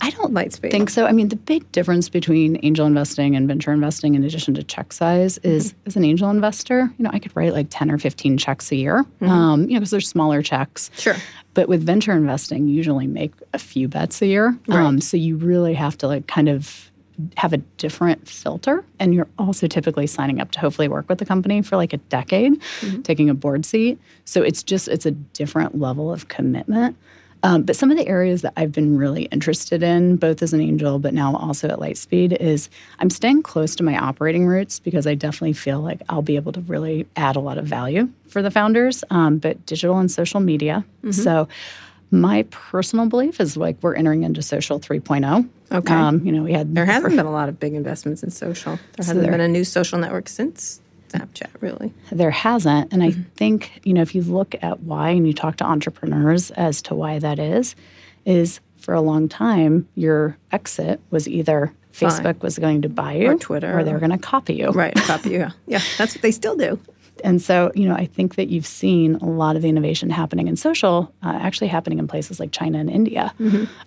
[0.00, 0.70] I don't Lightspeed?
[0.70, 1.06] think so.
[1.06, 4.92] I mean, the big difference between angel investing and venture investing, in addition to check
[4.92, 5.86] size, is Mm-hmm.
[5.86, 8.76] as an angel investor, you know, I could write like 10 or 15 checks a
[8.76, 9.28] year, Mm-hmm.
[9.28, 10.90] um, you know, because they're smaller checks.
[10.96, 11.16] Sure.
[11.54, 14.56] But with venture investing, you usually make a few bets a year.
[14.68, 16.90] Um, so you really have to like kind of
[17.36, 18.84] have a different filter.
[19.00, 21.96] And you're also typically signing up to hopefully work with the company for like a
[21.96, 23.02] decade, Mm-hmm.
[23.02, 23.98] taking a board seat.
[24.24, 26.96] So it's just, it's a different level of commitment.
[27.42, 30.60] Um, but some of the areas that I've been really interested in, both as an
[30.60, 32.68] angel, but now also at Lightspeed, is
[32.98, 36.52] I'm staying close to my operating roots because I definitely feel like I'll be able
[36.52, 39.04] to really add a lot of value for the founders.
[39.10, 40.84] Um, but digital and social media.
[41.10, 41.48] So
[42.10, 45.48] my personal belief is like we're entering into social 3.0.
[45.70, 45.94] Okay.
[45.94, 48.76] Um, you know, we had There hasn't been a lot of big investments in social.
[48.76, 51.92] There hasn't there- been a new social network since Snapchat, really.
[52.12, 52.92] There hasn't.
[52.92, 53.22] And I Mm-hmm.
[53.36, 56.94] think, you know, if you look at why and you talk to entrepreneurs as to
[56.94, 57.74] why that is,
[58.24, 62.10] is for a long time, your exit was either Fine.
[62.10, 64.70] Facebook was going to buy you Or Twitter or they were going to copy you.
[64.70, 65.46] Right, copy you.
[65.66, 66.78] Yeah, that's what they still do.
[67.24, 70.46] And so, you know, I think that you've seen a lot of the innovation happening
[70.46, 73.34] in social, uh, actually happening in places like China and India.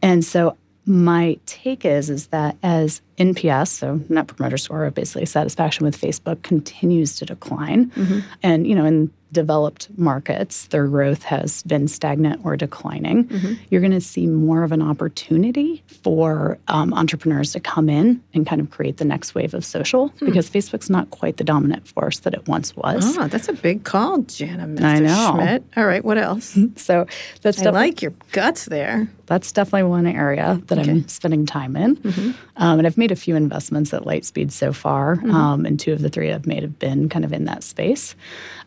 [0.01, 5.85] And so, my take is is that as NPS, so Net Promoter Score, basically satisfaction
[5.85, 8.19] with Facebook, continues to decline, mm-hmm.
[8.41, 13.29] and you know, in developed markets, their growth has been stagnant or declining.
[13.69, 18.45] You're going to see more of an opportunity for um, entrepreneurs to come in and
[18.45, 22.19] kind of create the next wave of social because Facebook's not quite the dominant force
[22.19, 23.17] that it once was.
[23.17, 24.83] Oh, that's a big call, Jana Mr.
[24.83, 25.31] I know.
[25.35, 25.63] Schmidt.
[25.77, 26.57] All right, what else?
[26.75, 27.05] So
[27.41, 29.07] that's I like your guts there.
[29.27, 31.95] that's definitely one area that I'm spending time in.
[31.97, 32.31] Mm-hmm.
[32.57, 35.31] Um, and I've made a few investments at Lightspeed so far, Mm-hmm.
[35.31, 38.15] um, and two of the three I've made have been kind of in that space.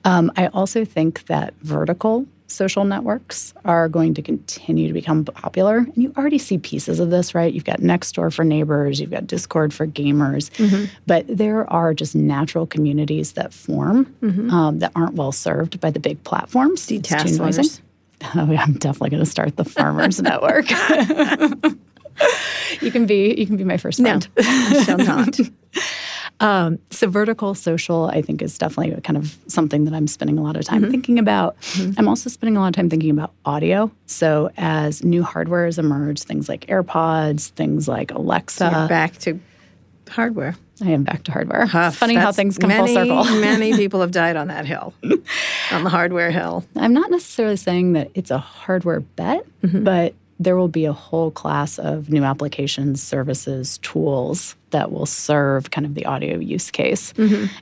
[0.05, 5.79] Um, I also think that vertical social networks are going to continue to become popular.
[5.79, 7.53] And you already see pieces of this, right?
[7.53, 10.85] You've got Nextdoor for neighbors, you've got Discord for gamers, Mm-hmm.
[11.07, 14.51] but there are just natural communities that form Mm-hmm.
[14.51, 16.89] um, that aren't well served by the big platforms.
[16.91, 17.63] It's too noisy.
[17.63, 17.81] Detasselers.
[18.37, 20.67] Oh, yeah, I'm definitely going to start the Farmers Network.
[22.81, 24.29] you can be you can be my first friend.
[24.37, 24.43] No.
[24.47, 25.39] I shall not.
[26.45, 30.43] Um, so vertical social, I think, is definitely kind of something that I'm spending a
[30.43, 30.91] lot of time mm-hmm.
[30.91, 31.59] thinking about.
[31.61, 31.93] Mm-hmm.
[31.97, 33.91] I'm also spending a lot of time thinking about audio.
[34.05, 38.71] So as new hardware has emerged, things like AirPods, things like Alexa.
[38.71, 39.41] You're back to
[40.11, 40.55] hardware.
[40.83, 41.65] I am back to hardware.
[41.65, 41.95] Huff.
[41.95, 43.25] it's funny how things come many, full circle.
[43.41, 44.93] many people have died on that hill,
[45.73, 46.63] on the hardware hill.
[46.77, 49.83] I'm not necessarily saying that it's a hardware bet, mm-hmm.
[49.83, 55.71] but there will be a whole class of new applications, services, tools that will serve
[55.71, 57.15] kind of the audio use case.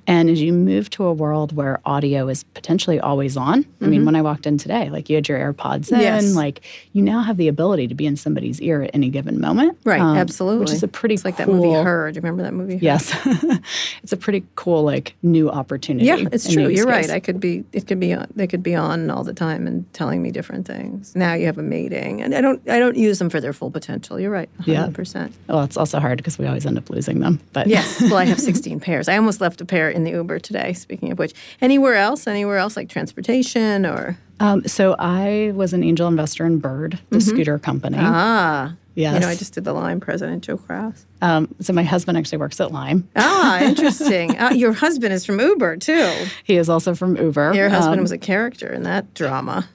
[0.06, 4.06] And as you move to a world where audio is potentially always on, I mean,
[4.06, 6.34] when I walked in today, like you had your AirPods in, Yes.
[6.34, 6.62] like
[6.94, 9.76] you now have the ability to be in somebody's ear at any given moment.
[9.84, 10.60] Right, um, absolutely.
[10.60, 12.10] Which is a pretty It's like cool, that movie Her.
[12.10, 12.74] Do you remember that movie?
[12.78, 12.80] Her?
[12.82, 13.14] Yes.
[14.02, 16.06] it's a pretty cool, like, new opportunity.
[16.06, 16.68] Yeah, it's true.
[16.68, 17.02] You're right.
[17.02, 17.10] case.
[17.10, 17.64] I could be.
[17.72, 18.14] It could be.
[18.14, 21.14] On, they could be on all the time and telling me different things.
[21.14, 22.60] Now you have a meeting, and I don't.
[22.70, 24.18] I don't use them for their full potential.
[24.18, 24.48] You're right.
[24.64, 24.80] Yeah.
[24.80, 25.34] hundred percent.
[25.48, 27.40] Well, it's also hard because we always end up losing them.
[27.52, 28.00] But Yes.
[28.00, 29.08] Well, I have 16 pairs.
[29.08, 30.72] I almost left a pair in the Uber today.
[30.72, 32.26] Speaking of which, anywhere else?
[32.26, 37.20] Anywhere else like transportation or Um, so I was an angel investor in Bird, the
[37.20, 37.98] scooter company.
[38.00, 38.74] ah?
[38.94, 39.14] yes.
[39.14, 41.06] You know, I just did the Lime President Joe Kraus.
[41.22, 43.08] um, so my husband actually works at Lime.
[43.16, 44.36] Ah, interesting.
[44.38, 46.10] uh, your husband is from Uber too.
[46.44, 47.54] He is also from Uber.
[47.54, 49.68] Your husband Um, was a character in that drama.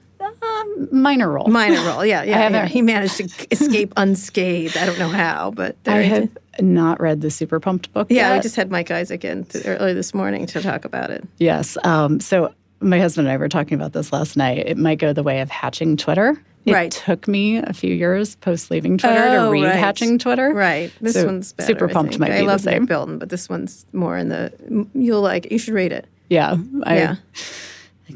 [0.92, 1.48] minor role.
[1.48, 2.06] Minor role.
[2.06, 2.50] Yeah, yeah.
[2.50, 2.66] yeah.
[2.68, 4.78] He managed to escape unscathed.
[4.78, 6.38] I don't know how, but there I did.
[6.60, 8.36] Not read the Super Pumped book Yeah, yet.
[8.38, 11.24] we just had Mike Isaac in to, earlier this morning to talk about it.
[11.38, 11.78] Yes.
[11.84, 14.60] Um, so my husband and I were talking about this last night.
[14.68, 16.42] It might go the way of hatching Twitter.
[16.66, 16.92] It Right.
[16.92, 19.76] took me a few years post leaving Twitter to Oh, read right.
[19.76, 20.54] Hatching Twitter.
[20.54, 20.92] Right.
[21.00, 21.68] This So one's better.
[21.68, 22.20] Super I Pumped think.
[22.20, 22.82] might I be love the same.
[22.84, 24.52] Nick Bilton, but this one's more in the.
[24.94, 25.50] You'll like.
[25.50, 26.08] You should read it.
[26.30, 26.58] Yeah.
[26.84, 27.16] I Yeah.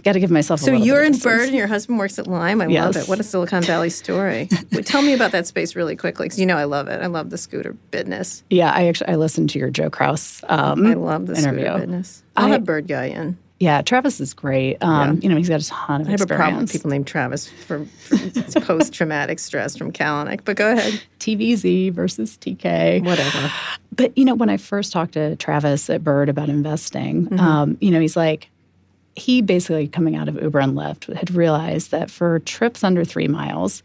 [0.04, 1.18] Got to give myself a So you're in.
[1.18, 2.62] Bird and your husband works at Lime.
[2.62, 3.08] I love it.
[3.08, 4.48] What a Silicon Valley story.
[4.72, 7.02] Wait, tell me about that space really quickly because you know I love it.
[7.02, 8.44] I love the scooter business.
[8.50, 11.66] Yeah, I actually I listened to your Joe Kraus um, I love the interview.
[11.66, 12.24] scooter business.
[12.38, 13.38] I'll I- have Bird guy in.
[13.60, 14.82] Yeah, Travis is great.
[14.82, 15.20] Um, Yeah.
[15.22, 17.48] You know, he's got a ton of I have a problem with people named Travis
[17.48, 21.00] for, for post traumatic stress from Kalanick, but go ahead.
[21.20, 23.06] TVZ versus TK.
[23.06, 23.52] Whatever.
[23.96, 27.40] But you know, when I first talked to Travis at Bird about investing, Mm-hmm.
[27.40, 28.50] um, you know, he's like,
[29.16, 33.28] he basically coming out of Uber and Lyft had realized that for trips under three
[33.28, 33.84] miles,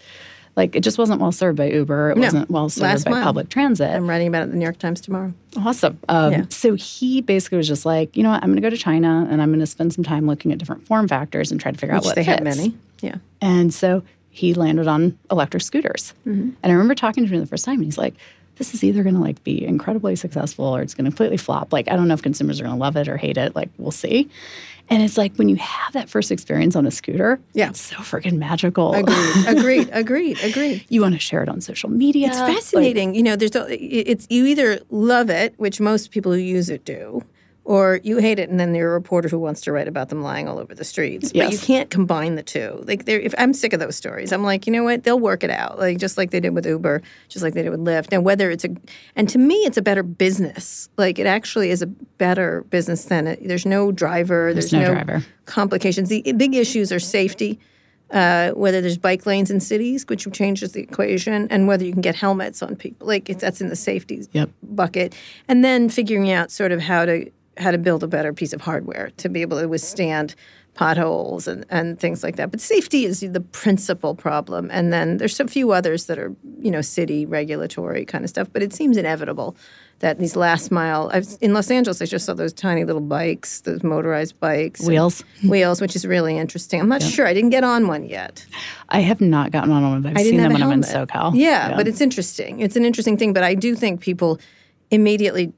[0.54, 2.12] like it just wasn't well served by Uber.
[2.12, 2.22] It No.
[2.22, 3.24] wasn't well served by mile.
[3.24, 3.90] public transit.
[3.90, 5.32] I'm writing about it in the New York Times tomorrow.
[5.56, 5.98] Awesome.
[6.08, 6.44] Um, Yeah.
[6.48, 9.26] So he basically was just like, you know what, I'm going to go to China
[9.30, 11.78] and I'm going to spend some time looking at different form factors and try to
[11.78, 12.56] figure out Which what they have fits.
[12.56, 12.74] many.
[13.02, 13.16] Yeah.
[13.42, 16.14] And so he landed on electric scooters.
[16.26, 16.50] Mm-hmm.
[16.62, 18.14] And I remember talking to him the first time, and he's like,
[18.56, 21.72] this is either going to like be incredibly successful or it's going to completely flop.
[21.72, 23.54] Like, I don't know if consumers are going to love it or hate it.
[23.54, 24.28] Like, we'll see.
[24.88, 27.70] And it's like when you have that first experience on a scooter, Yeah.
[27.70, 28.94] it's so freaking magical.
[28.94, 29.34] Agreed.
[29.48, 29.88] agreed.
[29.92, 30.38] Agreed.
[30.44, 30.84] Agreed.
[30.88, 32.28] you want to share it on social media.
[32.28, 33.14] It's Like, fascinating.
[33.14, 36.84] you know, there's a, it's you either love it, which most people who use it
[36.84, 37.24] do,
[37.66, 40.22] or you hate it, and then you're a reporter who wants to write about them
[40.22, 41.32] lying all over the streets.
[41.32, 42.80] But you can't combine the two.
[42.86, 45.02] Like, they're- if I'm sick of those stories, I'm like, you know what?
[45.02, 47.70] They'll work it out, like just like they did with Uber, just like they did
[47.70, 48.08] with Lyft.
[48.12, 48.68] And whether it's a,
[49.16, 50.88] and to me, it's a better business.
[50.96, 55.24] Like, it actually is a better business than it, there's no driver, there's, no driver.
[55.46, 56.08] complications.
[56.08, 57.58] The big issues are safety
[58.12, 62.00] uh, whether there's bike lanes in cities, which changes the equation, and whether you can
[62.00, 63.04] get helmets on people.
[63.08, 64.50] Like it's, that's in the safety Yep.
[64.62, 65.12] bucket,
[65.48, 67.28] and then figuring out sort of how to
[67.58, 70.34] how to build a better piece of hardware to be able to withstand
[70.74, 72.50] potholes and, and things like that.
[72.50, 76.70] But safety is the principal problem, and then there's a few others that are you
[76.70, 78.48] know city regulatory kind of stuff.
[78.52, 79.56] But it seems inevitable
[80.00, 81.10] that these last mile.
[81.12, 85.24] I've, in Los Angeles, I just saw those tiny little bikes, those motorized bikes, Wheels.
[85.42, 86.80] wheels, which is really interesting.
[86.80, 87.26] I'm not sure.
[87.26, 88.44] I didn't get on one yet.
[88.90, 90.80] I have not gotten on one, but I've I seen them when I'm in.
[90.82, 91.32] SoCal.
[91.34, 92.60] Yeah, but it's interesting.
[92.60, 93.32] It's an interesting thing.
[93.32, 94.38] But I do think people
[94.90, 95.52] immediately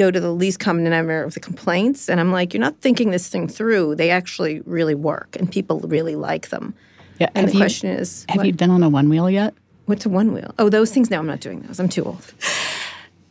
[0.00, 3.10] go to the least common denominator of the complaints, and I'm like, you're not thinking
[3.10, 3.96] this thing through.
[3.96, 6.72] They actually really work, and people really like them.
[7.18, 7.28] yeah.
[7.34, 9.52] And Have the you, question is, have what- you been on a one wheel yet?
[9.86, 10.54] what's a one wheel?
[10.58, 11.10] Oh, those things.
[11.10, 11.80] No, I'm not doing those.
[11.80, 12.22] I'm too old.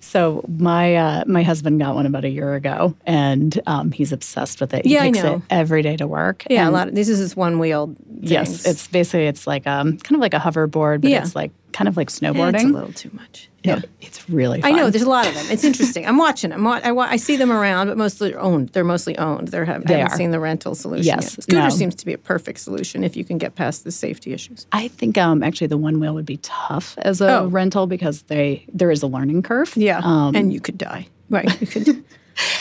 [0.02, 4.60] So my uh, my husband got one about a year ago, and um, he's obsessed
[4.60, 4.84] with it.
[4.86, 5.36] He Yeah, I takes know.
[5.36, 6.44] it every day to work.
[6.50, 6.88] Yeah, a lot.
[6.90, 7.96] Of, this is this one wheel.
[8.20, 11.22] Yes, it's basically it's like um kind of like a hoverboard, but Yeah.
[11.22, 12.56] it's like kind of like snowboarding.
[12.56, 13.50] it's a little too much.
[13.66, 14.62] No, it's really.
[14.64, 15.46] I know there's a lot of them.
[15.50, 16.06] It's interesting.
[16.08, 16.66] I'm watching them.
[16.66, 18.70] I, wa- I see them around, but mostly they're owned.
[18.70, 19.50] They're mostly owned.
[19.50, 20.18] They're have, I They haven't are.
[20.18, 21.06] seen the rental solution.
[21.06, 21.44] Yes, yet.
[21.44, 21.70] Scooter no.
[21.70, 24.66] seems to be a perfect solution if you can get past the safety issues.
[24.72, 27.48] I think um actually the one wheel would be tough as a Oh.
[27.48, 29.76] rental because they there is a learning curve.
[29.76, 31.08] Yeah, um, and you could die.
[31.30, 31.88] Right, you could.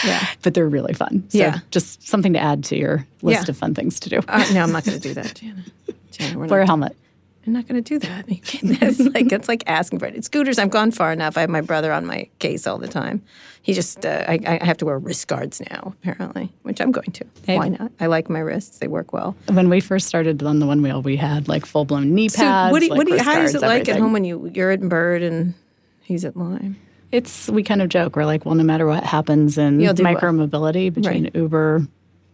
[0.05, 0.27] yeah.
[0.43, 1.23] but they're really fun.
[1.29, 1.59] So Yeah.
[1.71, 3.51] just something to add to your list Yeah.
[3.53, 4.21] of fun things to do.
[4.27, 5.63] Uh, no, I'm not going to do that, Jana.
[6.11, 6.69] Jana, we're Wear a not.
[6.69, 6.97] helmet.
[7.49, 8.27] I'm not going to do that.
[8.29, 10.15] It's like it's like asking for it.
[10.15, 11.39] It's Scooters, I've gone far enough.
[11.39, 13.23] I have my brother on my case all the time.
[13.63, 17.11] He just, uh, I, I have to wear wrist guards now, apparently, which I'm going
[17.13, 17.25] to.
[17.47, 17.57] Hey.
[17.57, 17.91] Why not?
[18.01, 19.35] I like my wrists; they work well.
[19.51, 22.69] When we first started on the one wheel, we had like full blown knee pads.
[22.69, 24.13] So, what do you, like what do you, how is it guards, like at home
[24.13, 25.55] when you you're at Bird and
[26.03, 26.77] he's at Lime?
[27.13, 28.15] It's we kind of joke.
[28.17, 30.03] We're like, well, no matter what happens in You'll well.
[30.05, 31.35] micro mobility between Right.
[31.35, 31.87] Uber,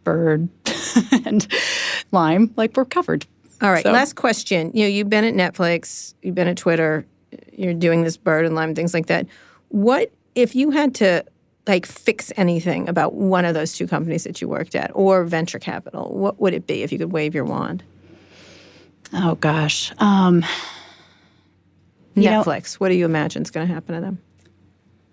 [0.02, 0.48] Bird,
[1.24, 1.46] and
[2.10, 3.26] Lime, like we're covered.
[3.62, 4.70] All right, So- last question.
[4.74, 7.06] You know, you've been at Netflix, you've been at Twitter,
[7.52, 9.26] you're doing this Bird and Lime things like that.
[9.68, 11.24] What if you had to
[11.66, 15.58] like fix anything about one of those two companies that you worked at or venture
[15.58, 17.82] capital, what would it be if you could wave your wand?
[19.12, 19.92] Oh gosh.
[19.98, 20.44] Um,
[22.14, 22.74] you know, Netflix.
[22.74, 24.18] what do you imagine is going to happen to them?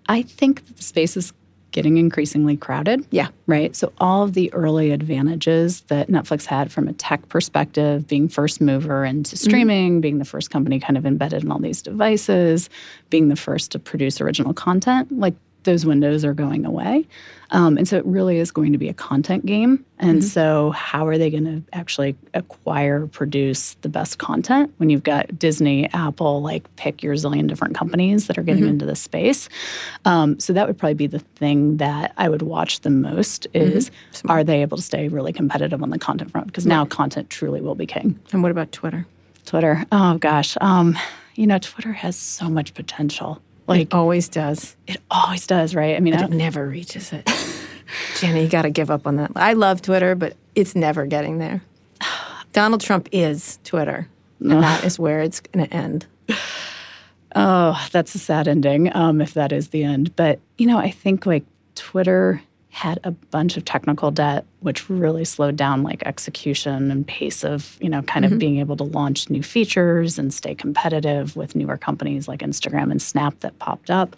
[0.08, 1.32] I think that the space is
[1.72, 3.06] getting increasingly crowded.
[3.12, 3.30] Yeah.
[3.48, 3.76] Right.
[3.76, 8.62] So, all of the early advantages that Netflix had from a tech perspective, being first
[8.62, 9.50] mover into mm-hmm.
[9.50, 12.70] streaming, being the first company kind of embedded in all these devices,
[13.10, 17.08] being the first to produce original content, like those windows are going away.
[17.52, 19.86] Um, and so it really is going to be a content game.
[20.00, 25.04] And so, how are they going to actually acquire, produce the best content when you've
[25.04, 29.48] got Disney, Apple, like pick your zillion different companies that are getting into the space?
[30.06, 33.92] Um, so, that would probably be the thing that I would watch the most is
[34.28, 36.48] are they able to stay really competitive on the content front?
[36.48, 38.20] Because now content truly will be king.
[38.32, 39.06] And what about Twitter?
[39.46, 40.58] Twitter, oh gosh.
[40.62, 40.98] Um,
[41.36, 43.42] you know, Twitter has so much potential.
[43.72, 44.76] Like, It always does.
[44.88, 45.96] it always does, right?
[45.96, 47.30] I mean, I It never reaches it.
[48.20, 49.32] Jenny, you got to give up on that.
[49.36, 51.62] I love Twitter, but it's never getting there.
[52.54, 54.08] Donald Trump is Twitter,
[54.40, 56.06] and that is where it's going to end.
[57.36, 60.16] Oh, that's a sad ending um, if that is the end.
[60.16, 61.44] But, you know, I think like
[61.76, 62.42] Twitter
[62.74, 67.78] had a bunch of technical debt, which really slowed down like execution and pace of,
[67.82, 71.76] you know, kind of being able to launch new features and stay competitive with newer
[71.78, 74.16] companies like Instagram and Snap that popped up.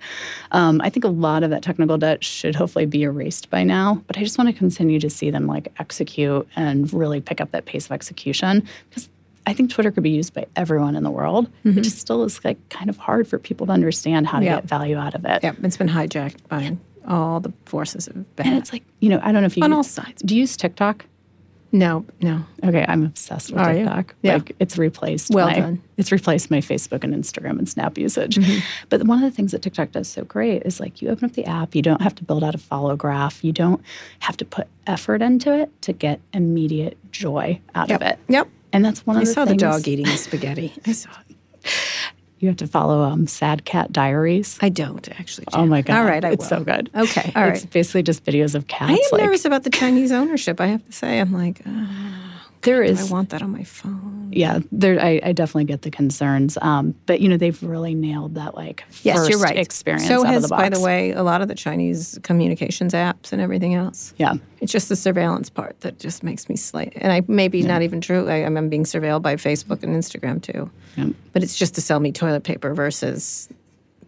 [0.51, 4.03] Um, I think a lot of that technical debt should hopefully be erased by now,
[4.05, 7.49] but I just want to continue to see them like execute and really pick up
[7.51, 9.09] that pace of execution because
[9.47, 11.49] I think Twitter could be used by everyone in the world.
[11.65, 14.55] It just still is like kind of hard for people to understand how to Yeah.
[14.57, 15.43] get value out of it.
[15.43, 16.77] Yeah, it's been hijacked by
[17.07, 18.53] all the forces of And bad.
[18.53, 20.21] it's like, you know, I don't know if you On use- all sides.
[20.21, 21.05] Do you use TikTok?
[21.75, 22.45] No, no.
[22.63, 23.79] Okay, I'm obsessed with Are you?
[23.79, 24.13] TikTok.
[24.21, 24.33] Yeah.
[24.35, 25.81] Like it's replaced Well my done.
[25.97, 28.35] it's replaced my Facebook and Instagram and Snap usage.
[28.35, 28.59] Mm-hmm.
[28.89, 31.33] But one of the things that TikTok does so great is like you open up
[31.33, 33.81] the app, you don't have to build out a follow graph, you don't
[34.19, 38.01] have to put effort into it to get immediate joy out Yep.
[38.01, 38.19] of it.
[38.27, 38.47] Yep.
[38.71, 40.73] And that's one I of the I saw the dog eating the spaghetti.
[40.85, 41.35] I saw it.
[42.43, 44.59] you have to follow um, Sad Cat Diaries.
[44.61, 45.47] I don't actually.
[45.53, 45.97] Oh my god!
[45.97, 46.59] All right, I it's will.
[46.59, 46.89] so good.
[46.93, 48.91] Okay, all It's basically just videos of cats.
[48.91, 50.59] I am like, nervous about the Chinese ownership.
[50.59, 51.85] I have to say, I'm like, uh,
[52.63, 54.29] there I want that on my phone.
[54.31, 54.99] yeah, there.
[54.99, 58.83] I, I definitely get the concerns, um, but you know they've really nailed that like
[59.03, 59.57] Yes, first you're right.
[59.57, 60.61] experience So out has, of the box.
[60.63, 64.13] by the way, a lot of the Chinese communications apps and everything else.
[64.17, 66.93] yeah, It's just the surveillance part that just makes me slight.
[66.95, 68.27] And I maybe not even true.
[68.29, 70.69] I, I'm being surveilled by Facebook and Instagram too.
[70.97, 71.09] Yeah.
[71.33, 73.49] But it's just to sell me toilet paper versus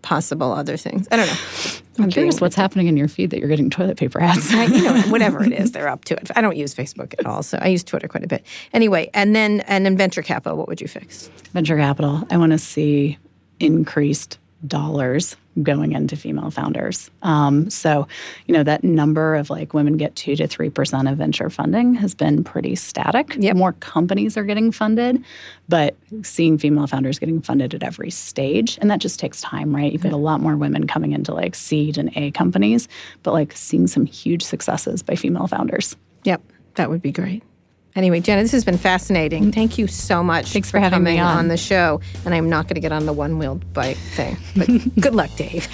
[0.05, 1.07] possible other things.
[1.11, 2.03] I don't know.
[2.03, 4.53] I'm curious what's happening in your feed that you're getting toilet paper ads.
[4.53, 6.29] I, you know, whatever it is, they're up to it.
[6.35, 8.45] I don't use Facebook at all, so I use Twitter quite a bit.
[8.73, 10.57] Anyway, and then and then venture capital.
[10.57, 11.27] What would you fix?
[11.53, 12.23] Venture capital.
[12.29, 13.17] I want to see
[13.59, 14.37] increased
[14.67, 17.09] dollars going into female founders.
[17.21, 18.07] Um, so,
[18.45, 21.93] you know, that number of like women get two to three percent of venture funding
[21.95, 23.35] has been pretty static.
[23.39, 23.55] Yep.
[23.55, 25.23] More companies are getting funded,
[25.69, 29.91] but seeing female founders getting funded at every stage, and that just takes time, right?
[29.91, 32.87] You've got a lot more women coming into like seed and A companies,
[33.23, 35.95] but like seeing some huge successes by female founders.
[36.25, 36.41] Yep,
[36.75, 37.43] that would be great.
[37.95, 39.45] Anyway, Jenna, this has been fascinating.
[39.45, 39.53] Mm.
[39.53, 40.51] Thank you so much.
[40.51, 41.37] Thanks for having me on.
[41.37, 42.01] on the show.
[42.25, 44.67] And I'm not going to get on the one-wheeled bike thing, but
[44.99, 45.69] good luck, Dave.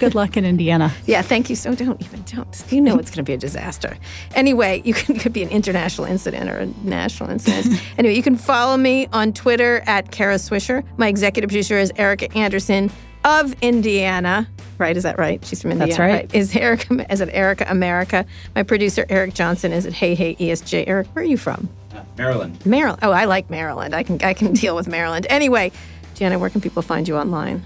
[0.00, 0.92] Good luck in Indiana.
[1.06, 1.54] Yeah, thank you.
[1.54, 2.64] So don't even don't.
[2.70, 3.96] You know it's going to be a disaster.
[4.34, 7.80] Anyway, you can, could be an international incident or a national incident.
[7.98, 10.82] anyway, you can follow me on Twitter at Kara Swisher.
[10.96, 12.90] My executive producer is Erica Anderson
[13.24, 14.48] of Indiana.
[14.78, 14.96] Right?
[14.96, 15.44] Is that right?
[15.44, 15.90] She's from Indiana.
[15.90, 16.34] That's right.
[16.34, 17.12] Is Erica?
[17.12, 18.26] Is it Erica America?
[18.56, 20.84] My producer Eric Johnson is at Hey Hey ESJ.
[20.86, 21.68] Eric, where are you from?
[21.94, 22.64] Uh, Maryland.
[22.66, 23.00] Maryland.
[23.02, 23.94] Oh, I like Maryland.
[23.94, 25.26] I can I can deal with Maryland.
[25.30, 25.70] Anyway,
[26.14, 27.64] Jana, where can people find you online?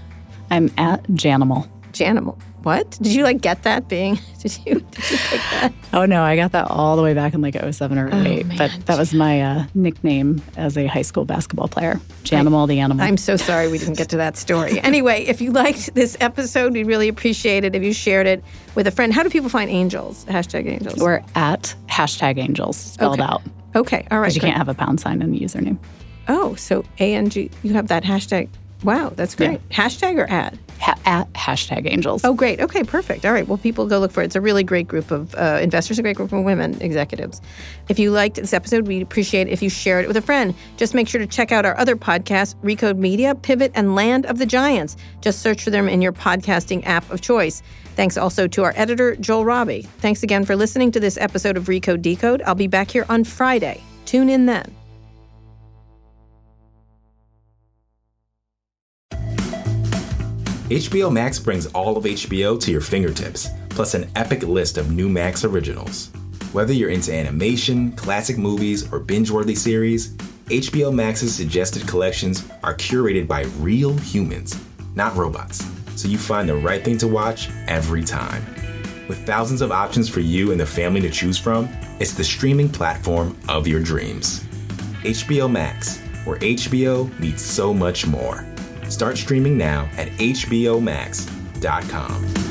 [0.51, 1.67] I'm at Janimal.
[1.93, 2.39] Janimal.
[2.63, 2.91] What?
[3.01, 4.19] Did you like get that being?
[4.39, 5.73] Did you did you pick that?
[5.93, 8.45] Oh no, I got that all the way back in like 07 or 08.
[8.45, 11.99] man, but that was my uh, nickname as a high school basketball player.
[12.23, 13.05] Janimal the animal.
[13.05, 14.79] I'm so sorry we didn't get to that story.
[14.83, 18.43] Anyway, if you liked this episode, we'd really appreciate it if you shared it
[18.75, 19.13] with a friend.
[19.13, 20.25] How do people find angels?
[20.25, 20.99] Hashtag angels.
[20.99, 23.23] We're at hashtag angels spelled Okay.
[23.29, 23.41] out.
[23.75, 24.25] okay, all right.
[24.27, 25.77] Because you can't have a pound sign in the username.
[26.27, 27.49] Oh, so A N G.
[27.63, 28.49] You have that hashtag.
[28.83, 29.67] Wow, that's great.
[29.69, 30.57] Hashtag or ad?
[30.79, 32.23] Ha- at hashtag angels.
[32.23, 32.61] Oh, great.
[32.61, 33.25] Okay, perfect.
[33.25, 33.45] All right.
[33.45, 34.27] Well, people go look for it.
[34.27, 37.41] It's a really great group of uh, investors, a great group of women executives.
[37.89, 40.55] If you liked this episode, we'd appreciate it if you shared it with a friend.
[40.77, 44.37] Just make sure to check out our other podcasts, Recode Media, Pivot, and Land of
[44.37, 44.95] the Giants.
[45.19, 47.61] Just search for them in your podcasting app of choice.
[47.95, 49.81] Thanks also to our editor, Joel Robbie.
[49.97, 52.41] Thanks again for listening to this episode of Recode Decode.
[52.43, 53.83] I'll be back here on Friday.
[54.05, 54.78] Tune in then.
[60.69, 65.09] HBO Max brings all of HBO to your fingertips, plus an epic list of new
[65.09, 66.11] Max originals.
[66.51, 70.13] Whether you're into animation, classic movies, or binge worthy series,
[70.45, 74.63] HBO Max's suggested collections are curated by real humans,
[74.93, 75.65] not robots,
[75.95, 78.45] so you find the right thing to watch every time.
[79.07, 81.67] With thousands of options for you and the family to choose from,
[81.99, 84.43] it's the streaming platform of your dreams.
[85.01, 88.45] HBO Max, where HBO meets so much more.
[88.89, 92.48] Start streaming now at HBOMax.com.